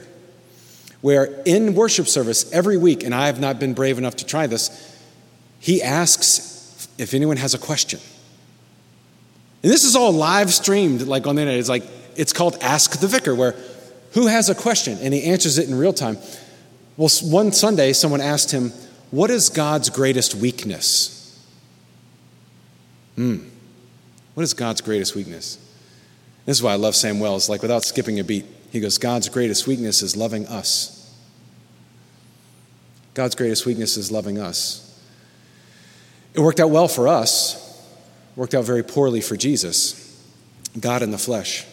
where 1.01 1.41
in 1.45 1.73
worship 1.73 2.07
service 2.07 2.51
every 2.53 2.77
week, 2.77 3.03
and 3.03 3.15
I 3.15 3.25
have 3.25 3.39
not 3.39 3.59
been 3.59 3.73
brave 3.73 3.97
enough 3.97 4.17
to 4.17 4.25
try 4.25 4.45
this, 4.45 4.69
he 5.59 5.81
asks 5.81 6.87
if 6.99 7.15
anyone 7.15 7.37
has 7.37 7.55
a 7.55 7.59
question. 7.59 7.99
And 9.63 9.71
this 9.71 9.83
is 9.83 9.95
all 9.95 10.11
live 10.11 10.53
streamed, 10.53 11.01
like 11.07 11.25
on 11.25 11.37
the 11.37 11.41
internet. 11.41 11.59
It's 11.59 11.69
like 11.69 11.85
it's 12.15 12.33
called 12.33 12.57
Ask 12.61 12.99
the 12.99 13.07
Vicar, 13.07 13.35
where 13.35 13.55
who 14.13 14.27
has 14.27 14.49
a 14.49 14.55
question? 14.55 14.97
And 15.01 15.13
he 15.13 15.23
answers 15.23 15.57
it 15.57 15.67
in 15.67 15.75
real 15.75 15.93
time. 15.93 16.17
Well, 16.97 17.09
one 17.23 17.51
Sunday, 17.51 17.93
someone 17.93 18.21
asked 18.21 18.51
him, 18.51 18.71
What 19.11 19.29
is 19.29 19.49
God's 19.49 19.89
greatest 19.89 20.35
weakness? 20.35 21.19
Hmm. 23.15 23.37
What 24.35 24.43
is 24.43 24.53
God's 24.53 24.81
greatest 24.81 25.15
weakness? 25.15 25.57
This 26.45 26.57
is 26.57 26.63
why 26.63 26.73
I 26.73 26.75
love 26.75 26.95
Sam 26.95 27.19
Wells. 27.19 27.49
Like, 27.49 27.61
without 27.61 27.83
skipping 27.83 28.19
a 28.19 28.23
beat, 28.23 28.45
he 28.71 28.79
goes, 28.79 28.97
God's 28.97 29.29
greatest 29.29 29.67
weakness 29.67 30.01
is 30.01 30.15
loving 30.15 30.45
us. 30.47 30.99
God's 33.13 33.35
greatest 33.35 33.65
weakness 33.65 33.97
is 33.97 34.11
loving 34.11 34.39
us. 34.39 34.79
It 36.33 36.39
worked 36.39 36.59
out 36.59 36.71
well 36.71 36.87
for 36.87 37.07
us, 37.07 37.59
worked 38.35 38.55
out 38.55 38.65
very 38.65 38.83
poorly 38.83 39.21
for 39.21 39.37
Jesus, 39.37 40.19
God 40.79 41.03
in 41.03 41.11
the 41.11 41.19
flesh. 41.19 41.65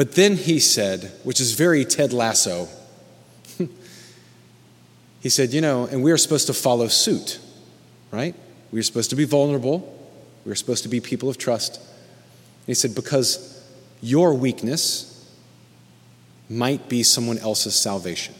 But 0.00 0.12
then 0.12 0.36
he 0.36 0.60
said, 0.60 1.12
which 1.24 1.42
is 1.42 1.52
very 1.52 1.84
Ted 1.84 2.14
Lasso, 2.14 2.68
he 5.20 5.28
said, 5.28 5.52
You 5.52 5.60
know, 5.60 5.84
and 5.84 6.02
we 6.02 6.10
are 6.10 6.16
supposed 6.16 6.46
to 6.46 6.54
follow 6.54 6.88
suit, 6.88 7.38
right? 8.10 8.34
We 8.72 8.80
are 8.80 8.82
supposed 8.82 9.10
to 9.10 9.16
be 9.16 9.26
vulnerable. 9.26 9.94
We 10.46 10.52
are 10.52 10.54
supposed 10.54 10.84
to 10.84 10.88
be 10.88 11.00
people 11.00 11.28
of 11.28 11.36
trust. 11.36 11.76
And 11.76 12.66
he 12.68 12.72
said, 12.72 12.94
Because 12.94 13.62
your 14.00 14.32
weakness 14.32 15.30
might 16.48 16.88
be 16.88 17.02
someone 17.02 17.36
else's 17.36 17.74
salvation. 17.74 18.34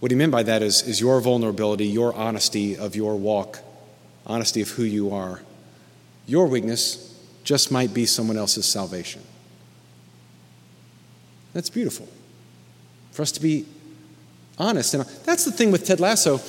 What 0.00 0.10
he 0.10 0.16
meant 0.16 0.32
by 0.32 0.42
that 0.42 0.62
is, 0.64 0.82
is 0.82 1.00
your 1.00 1.20
vulnerability, 1.20 1.86
your 1.86 2.12
honesty 2.12 2.76
of 2.76 2.96
your 2.96 3.14
walk, 3.14 3.60
honesty 4.26 4.62
of 4.62 4.70
who 4.70 4.82
you 4.82 5.14
are. 5.14 5.42
Your 6.26 6.48
weakness 6.48 7.16
just 7.44 7.70
might 7.70 7.94
be 7.94 8.04
someone 8.04 8.36
else's 8.36 8.66
salvation. 8.66 9.22
That's 11.52 11.70
beautiful. 11.70 12.08
For 13.12 13.22
us 13.22 13.32
to 13.32 13.42
be 13.42 13.66
honest. 14.58 14.94
And 14.94 15.04
that's 15.24 15.44
the 15.44 15.52
thing 15.52 15.72
with 15.72 15.84
Ted 15.84 16.00
Lasso. 16.00 16.40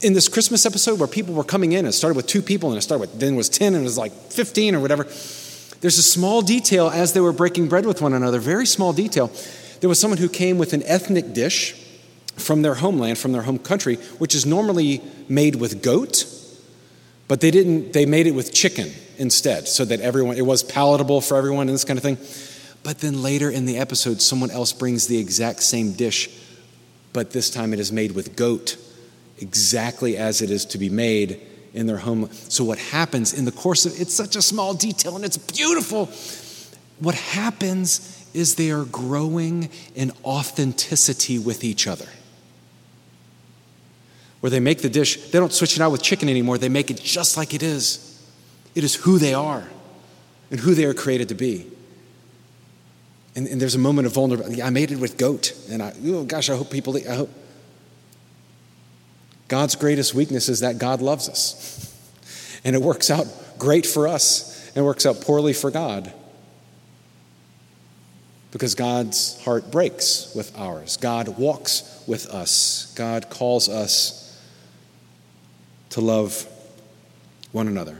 In 0.00 0.14
this 0.14 0.28
Christmas 0.28 0.66
episode 0.66 0.98
where 0.98 1.08
people 1.08 1.32
were 1.32 1.44
coming 1.44 1.72
in, 1.72 1.86
it 1.86 1.92
started 1.92 2.16
with 2.16 2.26
two 2.26 2.42
people 2.42 2.70
and 2.70 2.78
it 2.78 2.82
started 2.82 3.00
with, 3.00 3.20
then 3.20 3.34
it 3.34 3.36
was 3.36 3.48
10 3.48 3.74
and 3.74 3.82
it 3.82 3.84
was 3.84 3.96
like 3.96 4.12
15 4.12 4.74
or 4.74 4.80
whatever. 4.80 5.04
There's 5.80 5.98
a 5.98 6.02
small 6.02 6.42
detail 6.42 6.88
as 6.88 7.12
they 7.12 7.20
were 7.20 7.32
breaking 7.32 7.68
bread 7.68 7.86
with 7.86 8.02
one 8.02 8.12
another, 8.12 8.40
very 8.40 8.66
small 8.66 8.92
detail. 8.92 9.30
There 9.80 9.88
was 9.88 9.98
someone 9.98 10.18
who 10.18 10.28
came 10.28 10.58
with 10.58 10.72
an 10.72 10.82
ethnic 10.84 11.32
dish 11.32 11.74
from 12.36 12.62
their 12.62 12.74
homeland, 12.74 13.18
from 13.18 13.32
their 13.32 13.42
home 13.42 13.58
country, 13.58 13.96
which 14.18 14.34
is 14.34 14.46
normally 14.46 15.00
made 15.28 15.56
with 15.56 15.82
goat, 15.82 16.26
but 17.28 17.40
they 17.40 17.50
didn't, 17.50 17.92
they 17.92 18.06
made 18.06 18.26
it 18.26 18.32
with 18.32 18.52
chicken 18.52 18.92
instead, 19.18 19.68
so 19.68 19.84
that 19.84 20.00
everyone, 20.00 20.36
it 20.36 20.46
was 20.46 20.62
palatable 20.62 21.20
for 21.20 21.36
everyone 21.36 21.68
and 21.68 21.74
this 21.74 21.84
kind 21.84 21.98
of 21.98 22.02
thing. 22.02 22.16
But 22.82 22.98
then 22.98 23.22
later 23.22 23.50
in 23.50 23.64
the 23.64 23.78
episode, 23.78 24.20
someone 24.20 24.50
else 24.50 24.72
brings 24.72 25.06
the 25.06 25.18
exact 25.18 25.62
same 25.62 25.92
dish, 25.92 26.30
but 27.12 27.30
this 27.30 27.50
time 27.50 27.72
it 27.72 27.78
is 27.78 27.92
made 27.92 28.12
with 28.12 28.34
goat, 28.36 28.76
exactly 29.38 30.16
as 30.16 30.42
it 30.42 30.50
is 30.50 30.64
to 30.66 30.78
be 30.78 30.88
made 30.88 31.40
in 31.74 31.86
their 31.86 31.98
home. 31.98 32.30
So, 32.32 32.64
what 32.64 32.78
happens 32.78 33.32
in 33.32 33.44
the 33.44 33.52
course 33.52 33.86
of 33.86 34.00
it's 34.00 34.14
such 34.14 34.36
a 34.36 34.42
small 34.42 34.74
detail 34.74 35.16
and 35.16 35.24
it's 35.24 35.38
beautiful. 35.38 36.06
What 36.98 37.14
happens 37.14 38.28
is 38.34 38.54
they 38.54 38.70
are 38.70 38.84
growing 38.84 39.70
in 39.94 40.12
authenticity 40.24 41.38
with 41.38 41.64
each 41.64 41.86
other. 41.86 42.08
Where 44.40 44.50
they 44.50 44.60
make 44.60 44.82
the 44.82 44.88
dish, 44.88 45.30
they 45.30 45.38
don't 45.38 45.52
switch 45.52 45.76
it 45.76 45.82
out 45.82 45.92
with 45.92 46.02
chicken 46.02 46.28
anymore, 46.28 46.58
they 46.58 46.68
make 46.68 46.90
it 46.90 47.00
just 47.00 47.36
like 47.36 47.54
it 47.54 47.62
is. 47.62 48.08
It 48.74 48.84
is 48.84 48.94
who 48.94 49.18
they 49.18 49.34
are 49.34 49.68
and 50.50 50.60
who 50.60 50.74
they 50.74 50.84
are 50.84 50.94
created 50.94 51.28
to 51.28 51.34
be. 51.34 51.66
And, 53.34 53.46
and 53.46 53.60
there's 53.60 53.74
a 53.74 53.78
moment 53.78 54.06
of 54.06 54.12
vulnerability. 54.12 54.62
I 54.62 54.70
made 54.70 54.90
it 54.90 54.96
with 54.96 55.16
goat, 55.16 55.54
and 55.70 55.82
I, 55.82 55.94
oh 56.06 56.24
gosh, 56.24 56.50
I 56.50 56.56
hope 56.56 56.70
people, 56.70 56.96
I 56.96 57.14
hope. 57.14 57.30
God's 59.48 59.74
greatest 59.74 60.14
weakness 60.14 60.48
is 60.48 60.60
that 60.60 60.78
God 60.78 61.02
loves 61.02 61.28
us. 61.28 61.88
And 62.64 62.76
it 62.76 62.82
works 62.82 63.10
out 63.10 63.26
great 63.58 63.84
for 63.84 64.06
us 64.06 64.70
and 64.76 64.84
works 64.84 65.04
out 65.04 65.20
poorly 65.20 65.52
for 65.52 65.70
God. 65.72 66.12
Because 68.52 68.76
God's 68.76 69.42
heart 69.42 69.72
breaks 69.72 70.32
with 70.32 70.56
ours. 70.56 70.96
God 70.96 71.36
walks 71.38 72.04
with 72.06 72.26
us. 72.26 72.92
God 72.96 73.30
calls 73.30 73.68
us 73.68 74.40
to 75.90 76.00
love 76.00 76.46
one 77.50 77.66
another. 77.66 77.98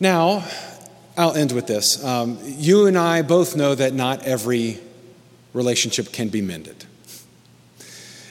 Now, 0.00 0.44
I'll 1.18 1.34
end 1.34 1.50
with 1.50 1.66
this. 1.66 2.02
Um, 2.04 2.38
you 2.44 2.86
and 2.86 2.96
I 2.96 3.22
both 3.22 3.56
know 3.56 3.74
that 3.74 3.92
not 3.92 4.22
every 4.22 4.78
relationship 5.52 6.12
can 6.12 6.28
be 6.28 6.40
mended. 6.40 6.84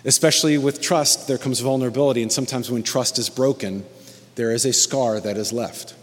Especially 0.06 0.58
with 0.58 0.80
trust, 0.80 1.28
there 1.28 1.38
comes 1.38 1.60
vulnerability, 1.60 2.22
and 2.22 2.32
sometimes 2.32 2.72
when 2.72 2.84
trust 2.84 3.20
is 3.20 3.30
broken, 3.30 3.84
there 4.36 4.54
is 4.54 4.64
a 4.64 4.72
scar 4.72 5.20
that 5.20 5.36
is 5.36 5.52
left. 5.52 5.96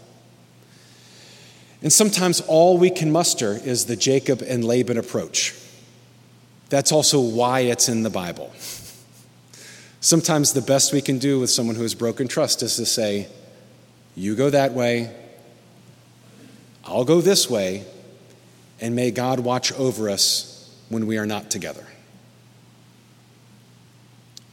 And 1.81 1.91
sometimes 1.91 2.41
all 2.41 2.77
we 2.77 2.91
can 2.91 3.11
muster 3.11 3.53
is 3.65 3.85
the 3.85 3.95
Jacob 3.95 4.43
and 4.43 4.63
Laban 4.63 4.99
approach. 4.99 5.55
That's 6.69 6.91
also 6.91 7.19
why 7.19 7.61
it's 7.61 7.89
in 7.89 8.03
the 8.03 8.11
Bible. 8.11 8.53
Sometimes 10.01 10.53
the 10.53 10.61
best 10.61 10.93
we 10.93 11.01
can 11.01 11.17
do 11.17 11.39
with 11.39 11.49
someone 11.49 11.75
who 11.75 11.81
has 11.81 11.95
broken 11.95 12.27
trust 12.27 12.61
is 12.61 12.75
to 12.75 12.85
say, 12.85 13.27
You 14.15 14.35
go 14.35 14.51
that 14.51 14.73
way, 14.73 15.11
I'll 16.85 17.05
go 17.05 17.21
this 17.21 17.49
way, 17.49 17.85
and 18.79 18.95
may 18.95 19.11
God 19.11 19.39
watch 19.39 19.71
over 19.73 20.09
us 20.09 20.71
when 20.89 21.07
we 21.07 21.17
are 21.17 21.25
not 21.25 21.49
together. 21.49 21.85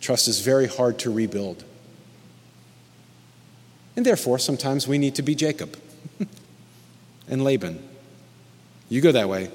Trust 0.00 0.28
is 0.28 0.40
very 0.40 0.66
hard 0.66 0.98
to 1.00 1.12
rebuild. 1.12 1.64
And 3.96 4.06
therefore, 4.06 4.38
sometimes 4.38 4.88
we 4.88 4.98
need 4.98 5.14
to 5.16 5.22
be 5.22 5.34
Jacob 5.34 5.78
and 7.28 7.44
Laban. 7.44 7.86
You 8.88 9.00
go 9.00 9.12
that 9.12 9.28
way, 9.28 9.50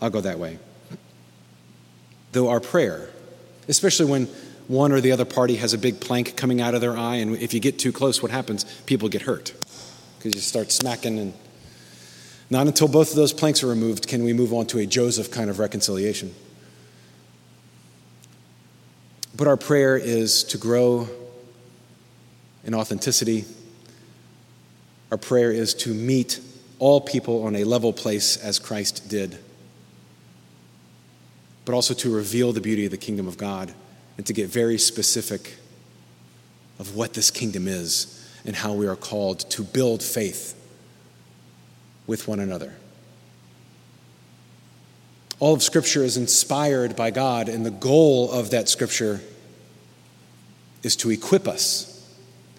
I'll 0.00 0.10
go 0.10 0.20
that 0.20 0.38
way. 0.38 0.58
Though 2.32 2.48
our 2.48 2.60
prayer, 2.60 3.10
especially 3.68 4.10
when 4.10 4.26
one 4.68 4.92
or 4.92 5.00
the 5.00 5.12
other 5.12 5.24
party 5.24 5.56
has 5.56 5.72
a 5.74 5.78
big 5.78 6.00
plank 6.00 6.36
coming 6.36 6.60
out 6.60 6.74
of 6.74 6.80
their 6.80 6.96
eye, 6.96 7.16
and 7.16 7.36
if 7.36 7.54
you 7.54 7.60
get 7.60 7.78
too 7.78 7.92
close, 7.92 8.22
what 8.22 8.30
happens? 8.30 8.64
People 8.86 9.08
get 9.08 9.22
hurt 9.22 9.52
because 10.18 10.34
you 10.34 10.40
start 10.40 10.72
smacking. 10.72 11.18
And 11.18 11.34
not 12.48 12.66
until 12.66 12.88
both 12.88 13.10
of 13.10 13.16
those 13.16 13.32
planks 13.32 13.62
are 13.62 13.66
removed 13.66 14.06
can 14.06 14.22
we 14.22 14.32
move 14.32 14.52
on 14.52 14.66
to 14.66 14.78
a 14.78 14.86
Joseph 14.86 15.30
kind 15.30 15.50
of 15.50 15.58
reconciliation. 15.58 16.34
But 19.36 19.48
our 19.48 19.56
prayer 19.56 19.96
is 19.96 20.44
to 20.44 20.58
grow 20.58 21.08
in 22.64 22.74
authenticity. 22.74 23.44
Our 25.10 25.18
prayer 25.18 25.52
is 25.52 25.74
to 25.74 25.92
meet 25.92 26.40
all 26.78 27.00
people 27.00 27.44
on 27.44 27.56
a 27.56 27.64
level 27.64 27.92
place 27.92 28.36
as 28.36 28.58
Christ 28.58 29.08
did, 29.08 29.38
but 31.64 31.74
also 31.74 31.94
to 31.94 32.14
reveal 32.14 32.52
the 32.52 32.60
beauty 32.60 32.84
of 32.84 32.90
the 32.90 32.96
kingdom 32.96 33.28
of 33.28 33.36
God 33.36 33.74
and 34.16 34.26
to 34.26 34.32
get 34.32 34.48
very 34.48 34.78
specific 34.78 35.56
of 36.78 36.94
what 36.94 37.14
this 37.14 37.30
kingdom 37.30 37.66
is 37.66 38.12
and 38.44 38.56
how 38.56 38.72
we 38.72 38.86
are 38.86 38.96
called 38.96 39.40
to 39.50 39.62
build 39.62 40.02
faith 40.02 40.55
with 42.06 42.28
one 42.28 42.40
another. 42.40 42.74
All 45.38 45.54
of 45.54 45.62
Scripture 45.62 46.02
is 46.02 46.16
inspired 46.16 46.96
by 46.96 47.10
God, 47.10 47.48
and 47.48 47.66
the 47.66 47.70
goal 47.70 48.30
of 48.30 48.50
that 48.50 48.68
Scripture 48.68 49.20
is 50.82 50.96
to 50.96 51.10
equip 51.10 51.46
us 51.46 51.92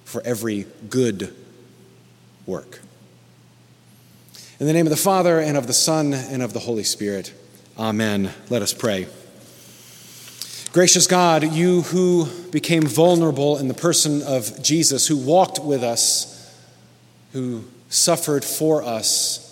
for 0.06 0.22
every 0.24 0.68
good 0.90 1.34
work. 2.46 2.82
In 4.60 4.68
the 4.68 4.74
name 4.74 4.86
of 4.86 4.92
the 4.92 4.98
Father, 4.98 5.40
and 5.40 5.58
of 5.58 5.68
the 5.68 5.74
Son, 5.74 6.14
and 6.14 6.42
of 6.42 6.54
the 6.54 6.60
Holy 6.60 6.84
Spirit, 6.84 7.34
Amen. 7.78 8.32
Let 8.50 8.64
us 8.64 8.74
pray. 8.74 9.08
Gracious 10.74 11.06
God, 11.06 11.44
you 11.44 11.84
who 11.84 12.26
became 12.50 12.84
vulnerable 12.84 13.60
in 13.60 13.68
the 13.68 13.76
person 13.76 14.24
of 14.24 14.64
Jesus, 14.64 15.08
who 15.08 15.16
walked 15.16 15.60
with 15.60 15.84
us, 15.84 16.56
who 17.34 17.66
suffered 17.90 18.44
for 18.44 18.84
us, 18.84 19.44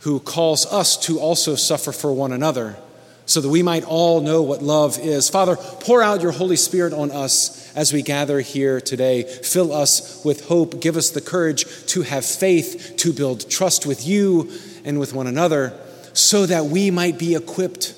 who 0.00 0.18
calls 0.20 0.66
us 0.66 0.96
to 0.96 1.20
also 1.20 1.54
suffer 1.54 1.92
for 1.92 2.12
one 2.12 2.32
another, 2.32 2.76
so 3.24 3.40
that 3.40 3.48
we 3.48 3.62
might 3.62 3.84
all 3.84 4.20
know 4.20 4.42
what 4.42 4.62
love 4.62 4.98
is. 4.98 5.30
Father, 5.30 5.56
pour 5.56 6.02
out 6.02 6.22
your 6.22 6.32
Holy 6.32 6.56
Spirit 6.56 6.92
on 6.92 7.10
us 7.10 7.72
as 7.76 7.92
we 7.92 8.02
gather 8.02 8.40
here 8.40 8.80
today. 8.80 9.22
Fill 9.22 9.72
us 9.72 10.24
with 10.24 10.48
hope. 10.48 10.80
Give 10.80 10.96
us 10.96 11.10
the 11.10 11.20
courage 11.20 11.64
to 11.86 12.02
have 12.02 12.24
faith, 12.24 12.94
to 12.98 13.12
build 13.12 13.48
trust 13.48 13.86
with 13.86 14.06
you 14.06 14.50
and 14.84 14.98
with 14.98 15.14
one 15.14 15.28
another, 15.28 15.78
so 16.12 16.46
that 16.46 16.64
we 16.64 16.90
might 16.90 17.18
be 17.18 17.34
equipped 17.34 17.94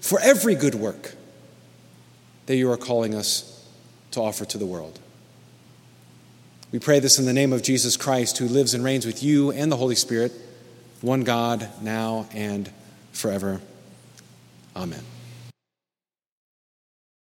for 0.00 0.20
every 0.20 0.54
good 0.54 0.74
work 0.74 1.14
that 2.46 2.56
you 2.56 2.70
are 2.70 2.78
calling 2.78 3.14
us 3.14 3.66
to 4.12 4.20
offer 4.20 4.44
to 4.46 4.56
the 4.56 4.64
world. 4.64 4.98
We 6.70 6.78
pray 6.78 7.00
this 7.00 7.18
in 7.18 7.24
the 7.24 7.32
name 7.32 7.54
of 7.54 7.62
Jesus 7.62 7.96
Christ, 7.96 8.38
who 8.38 8.46
lives 8.46 8.74
and 8.74 8.84
reigns 8.84 9.06
with 9.06 9.22
you 9.22 9.50
and 9.50 9.72
the 9.72 9.76
Holy 9.76 9.94
Spirit 9.94 10.32
one 11.00 11.22
God, 11.22 11.68
now 11.80 12.28
and 12.32 12.70
forever. 13.12 13.60
Amen. 14.76 15.02